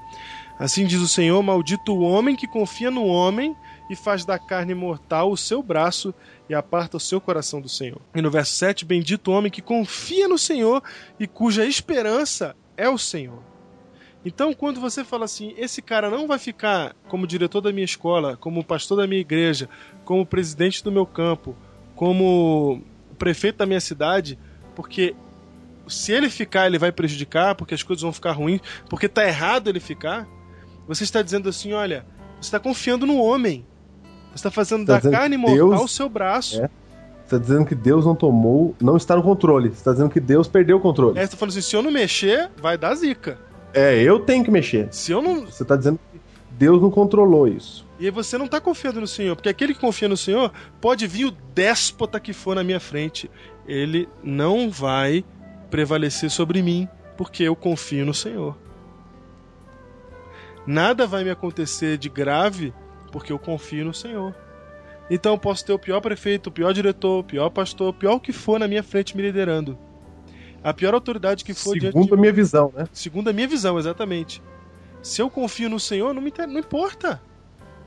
[0.57, 3.55] Assim diz o Senhor: Maldito o homem que confia no homem
[3.89, 6.13] e faz da carne mortal o seu braço
[6.49, 8.01] e aparta o seu coração do Senhor.
[8.15, 10.81] E no verso 7, bendito o homem que confia no Senhor
[11.19, 13.41] e cuja esperança é o Senhor.
[14.25, 18.37] Então, quando você fala assim, esse cara não vai ficar como diretor da minha escola,
[18.37, 19.69] como pastor da minha igreja,
[20.05, 21.57] como presidente do meu campo,
[21.93, 22.81] como
[23.17, 24.39] prefeito da minha cidade,
[24.75, 25.13] porque
[25.87, 29.69] se ele ficar, ele vai prejudicar, porque as coisas vão ficar ruins, porque tá errado
[29.69, 30.25] ele ficar.
[30.87, 32.05] Você está dizendo assim, olha,
[32.35, 33.65] você está confiando no homem.
[34.29, 36.61] Você está fazendo Tá da carne mortal Deus- o seu braço.
[36.61, 36.69] É.
[37.25, 39.69] Você tá dizendo que Deus não tomou, não está no controle.
[39.69, 41.17] Você tá dizendo que Deus perdeu o controle.
[41.17, 43.39] É, você tá falando assim, se eu não mexer, vai dar zica.
[43.73, 44.87] É, eu tenho que mexer.
[44.91, 45.45] Se eu não.
[45.45, 46.19] Você tá dizendo que
[46.51, 47.87] Deus não controlou isso.
[47.99, 51.07] E aí você não tá confiando no Senhor, porque aquele que confia no Senhor pode
[51.07, 53.31] vir o déspota que for na minha frente.
[53.67, 55.23] Ele não vai
[55.71, 58.55] prevalecer sobre mim, porque eu confio no Senhor.
[60.65, 62.73] Nada vai me acontecer de grave,
[63.11, 64.33] porque eu confio no Senhor.
[65.09, 68.19] Então eu posso ter o pior prefeito, o pior diretor, o pior pastor, o pior
[68.19, 69.77] que for na minha frente me liderando.
[70.63, 72.87] A pior autoridade que for de Segundo a minha visão, né?
[72.93, 74.41] Segundo a minha visão, exatamente.
[75.01, 76.47] Se eu confio no Senhor, não, me inter...
[76.47, 77.21] não importa.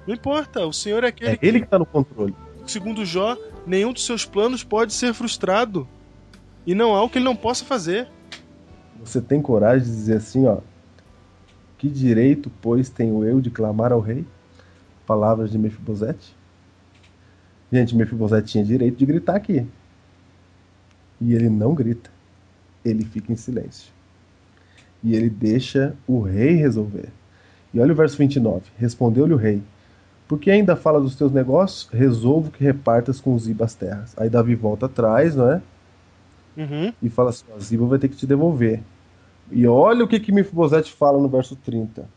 [0.07, 0.67] Não importa.
[0.67, 2.35] O Senhor é aquele É ele que tá no controle.
[2.67, 5.89] segundo Jó, nenhum dos seus planos pode ser frustrado.
[6.67, 8.09] E não há o que ele não possa fazer.
[9.01, 10.59] Você tem coragem de dizer assim, ó.
[11.79, 14.25] Que direito, pois, tenho eu de clamar ao rei?
[15.07, 16.35] Palavras de Mefibosete.
[17.71, 19.67] Gente, Mefibosete tinha direito de gritar aqui.
[21.21, 22.11] E ele não grita.
[22.85, 23.93] Ele fica em silêncio.
[25.03, 27.09] E ele deixa o rei resolver.
[27.73, 28.63] E olha o verso 29.
[28.79, 29.63] Respondeu-lhe o rei:
[30.27, 31.89] Por que ainda fala dos teus negócios?
[31.93, 34.15] Resolvo que repartas com Ziba as terras.
[34.17, 35.63] Aí Davi volta atrás, não é?
[36.57, 36.91] Uhum.
[37.03, 38.83] e fala assim: Ziba vai ter que te devolver.
[39.51, 42.09] E olha o que que Mefibosete fala no verso 30.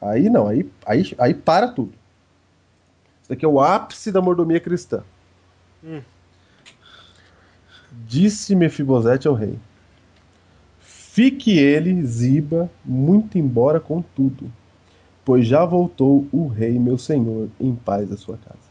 [0.00, 1.92] Aí não, aí, aí, aí para tudo.
[3.22, 5.02] Isso aqui é o ápice da mordomia cristã.
[5.82, 6.02] Hum.
[8.06, 9.58] Disse Mefibosete ao rei:
[10.80, 14.50] Fique ele, Ziba, muito embora com tudo,
[15.24, 18.63] pois já voltou o rei, meu senhor, em paz à sua casa.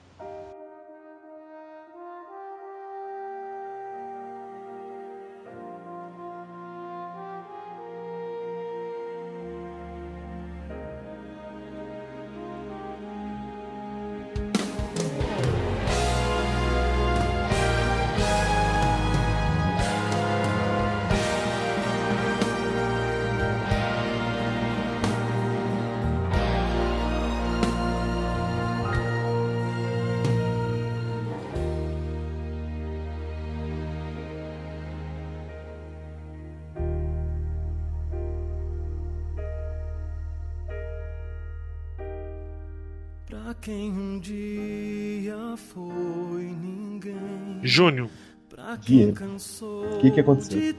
[47.74, 48.10] Júnior,
[48.50, 50.76] Pra quem Diego, cansou o que que aconteceu?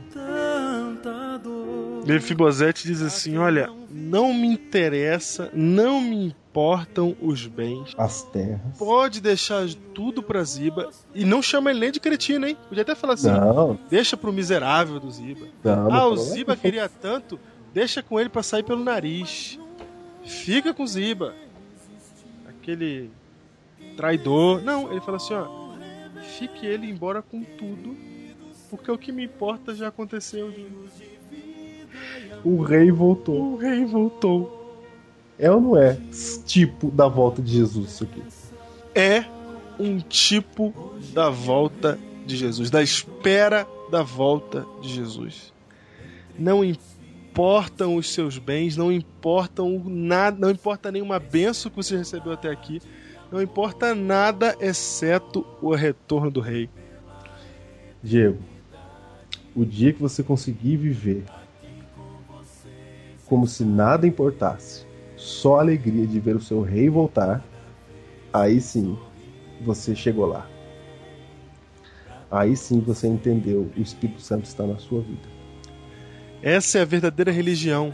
[2.07, 7.93] Mefibosete diz assim: Olha, não me interessa, não me importam os bens.
[7.99, 8.61] As terras.
[8.79, 10.91] Pode deixar tudo pra Ziba.
[11.15, 12.57] E não chama ele nem de cretino, hein?
[12.69, 15.47] Podia até falar assim: Não, deixa pro miserável do Ziba.
[15.65, 15.93] não.
[15.93, 17.41] Ah, o Ziba queria tanto,
[17.73, 19.59] deixa com ele pra sair pelo nariz.
[20.23, 21.35] Fica com o Ziba.
[22.49, 23.11] Aquele
[23.97, 24.63] traidor.
[24.63, 25.64] Não, ele fala assim, ó.
[26.39, 27.97] Fique ele embora com tudo,
[28.71, 30.53] porque o que me importa já aconteceu.
[32.45, 33.55] O rei voltou.
[33.55, 34.65] O rei voltou.
[35.39, 35.99] É ou não é
[36.47, 38.23] tipo da volta de Jesus isso aqui?
[38.95, 39.25] É
[39.79, 40.73] um tipo
[41.13, 45.53] da volta de Jesus, da espera da volta de Jesus.
[46.39, 52.33] Não importam os seus bens, não importam nada, não importa nenhuma benção que você recebeu
[52.33, 52.81] até aqui,
[53.35, 56.71] não importa nada exceto o retorno do rei.
[58.01, 58.39] Diego,
[59.57, 61.25] o dia que você conseguir viver
[63.27, 64.87] como se nada importasse,
[65.17, 67.45] só a alegria de ver o seu rei voltar,
[68.33, 68.97] aí sim
[69.63, 70.49] você chegou lá.
[72.31, 75.29] Aí sim você entendeu o Espírito Santo está na sua vida.
[76.41, 77.93] Essa é a verdadeira religião.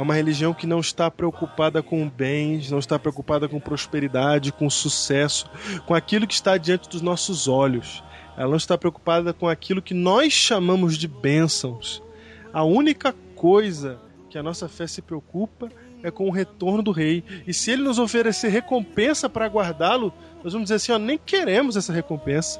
[0.00, 4.70] É uma religião que não está preocupada com bens, não está preocupada com prosperidade, com
[4.70, 5.44] sucesso,
[5.84, 8.02] com aquilo que está diante dos nossos olhos.
[8.34, 12.02] Ela não está preocupada com aquilo que nós chamamos de bênçãos.
[12.50, 14.00] A única coisa
[14.30, 15.68] que a nossa fé se preocupa
[16.02, 17.22] é com o retorno do rei.
[17.46, 21.76] E se ele nos oferecer recompensa para guardá-lo, nós vamos dizer assim: ó, nem queremos
[21.76, 22.58] essa recompensa.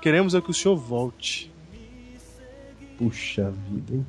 [0.00, 1.52] Queremos é que o senhor volte.
[2.96, 4.06] Puxa vida, hein?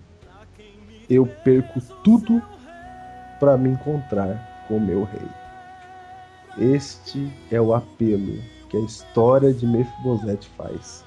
[1.09, 2.41] Eu perco tudo
[3.39, 5.27] para me encontrar com meu rei.
[6.75, 8.39] Este é o apelo
[8.69, 11.03] que a história de Mefibosete faz.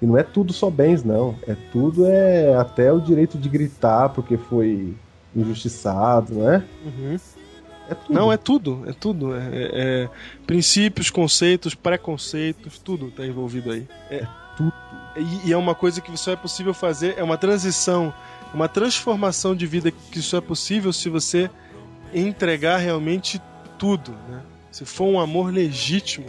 [0.00, 1.34] E não é tudo só bens, não.
[1.46, 4.96] É tudo é até o direito de gritar porque foi
[5.36, 6.64] injustiçado, não é?
[6.84, 7.18] Uhum.
[7.88, 8.14] É tudo.
[8.14, 9.34] Não, é tudo, é tudo.
[9.34, 9.70] É, é-
[10.04, 10.08] é
[10.46, 13.86] princípios, conceitos, preconceitos, tudo está envolvido aí.
[14.10, 14.26] É
[14.56, 14.72] tudo.
[15.16, 18.14] E, e é uma coisa que só é possível fazer, é uma transição,
[18.52, 21.50] uma transformação de vida que só é possível se você
[22.12, 23.40] entregar realmente
[23.78, 24.42] tudo, né?
[24.70, 26.26] Se for um amor legítimo,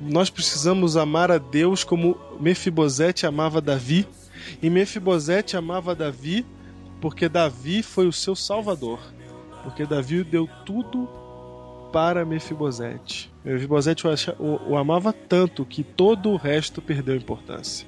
[0.00, 4.06] nós precisamos amar a Deus como Mefibosete amava Davi,
[4.62, 6.44] e Mefibosete amava Davi
[7.00, 8.98] porque Davi foi o seu salvador.
[9.62, 11.08] Porque Davi deu tudo
[11.92, 13.32] para Mefibosete.
[13.44, 14.06] Mefibosete
[14.38, 17.86] o, o amava tanto que todo o resto perdeu importância.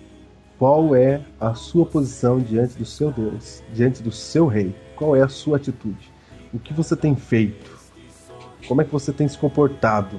[0.58, 4.74] Qual é a sua posição diante do seu Deus, diante do seu rei?
[4.96, 6.10] Qual é a sua atitude?
[6.52, 7.78] O que você tem feito?
[8.66, 10.18] Como é que você tem se comportado?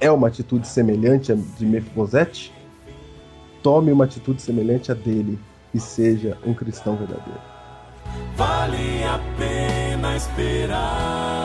[0.00, 2.50] É uma atitude semelhante à de Mefibosete?
[3.62, 5.38] Tome uma atitude semelhante à dele
[5.74, 7.40] e seja um cristão verdadeiro.
[8.36, 11.39] Vale a pena esperar.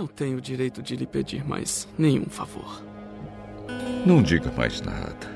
[0.00, 2.82] Não tenho o direito de lhe pedir mais nenhum favor.
[4.06, 5.30] Não diga mais nada.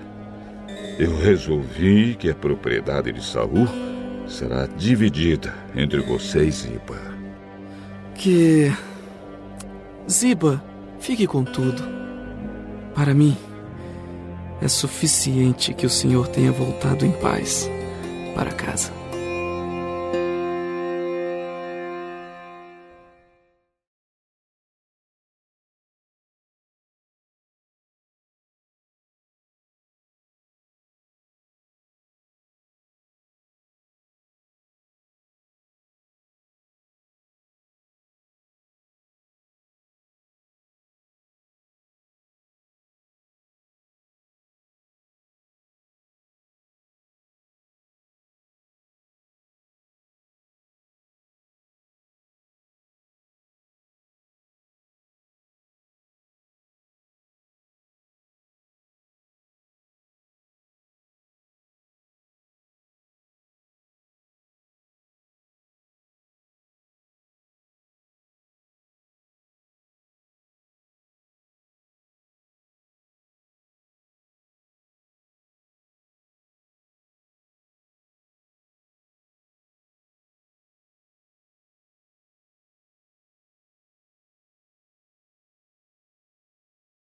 [0.99, 3.69] Eu resolvi que a propriedade de Saul
[4.27, 6.99] será dividida entre você e Ziba.
[8.15, 8.73] Que.
[10.11, 10.65] Ziba,
[10.99, 11.83] fique com tudo.
[12.95, 13.37] Para mim,
[14.63, 17.69] é suficiente que o senhor tenha voltado em paz
[18.35, 19.04] para casa.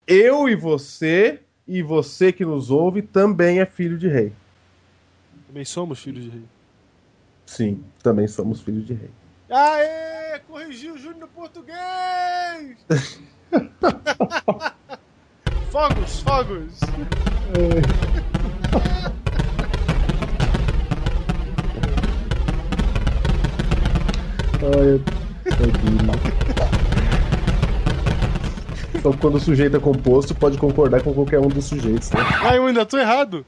[0.08, 4.34] eu e você, e você que nos ouve, também é filho de rei.
[5.48, 6.44] Também somos filhos de rei.
[7.46, 9.10] Sim, também somos filhos de rei.
[9.50, 10.40] Aê!
[10.48, 11.78] Corrigiu o Júnior no português!
[15.72, 16.80] fogos, fogos!
[17.54, 17.82] É.
[24.64, 24.96] Ai, eu...
[24.96, 26.83] eu...
[29.04, 32.10] Então, quando o sujeito é composto, pode concordar com qualquer um dos sujeitos.
[32.12, 32.20] Né?
[32.42, 33.46] Ah, eu ainda tô errado.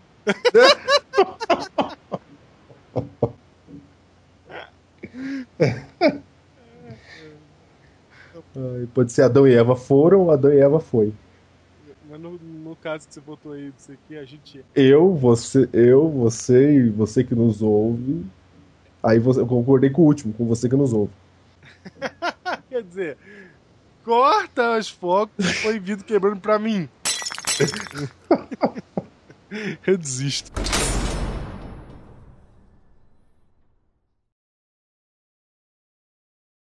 [8.93, 11.13] Pode ser Adão e Eva foram ou Adão e Eva foi.
[12.09, 14.61] Mas no, no caso que você botou aí disso aqui, a gente.
[14.75, 18.25] Eu, você, eu, você e você que nos ouve.
[19.01, 21.13] Aí você, eu concordei com o último, com você que nos ouve.
[22.69, 23.17] Quer dizer,
[24.05, 26.87] corta os focos e põe vidro quebrando pra mim.
[29.85, 30.51] eu desisto.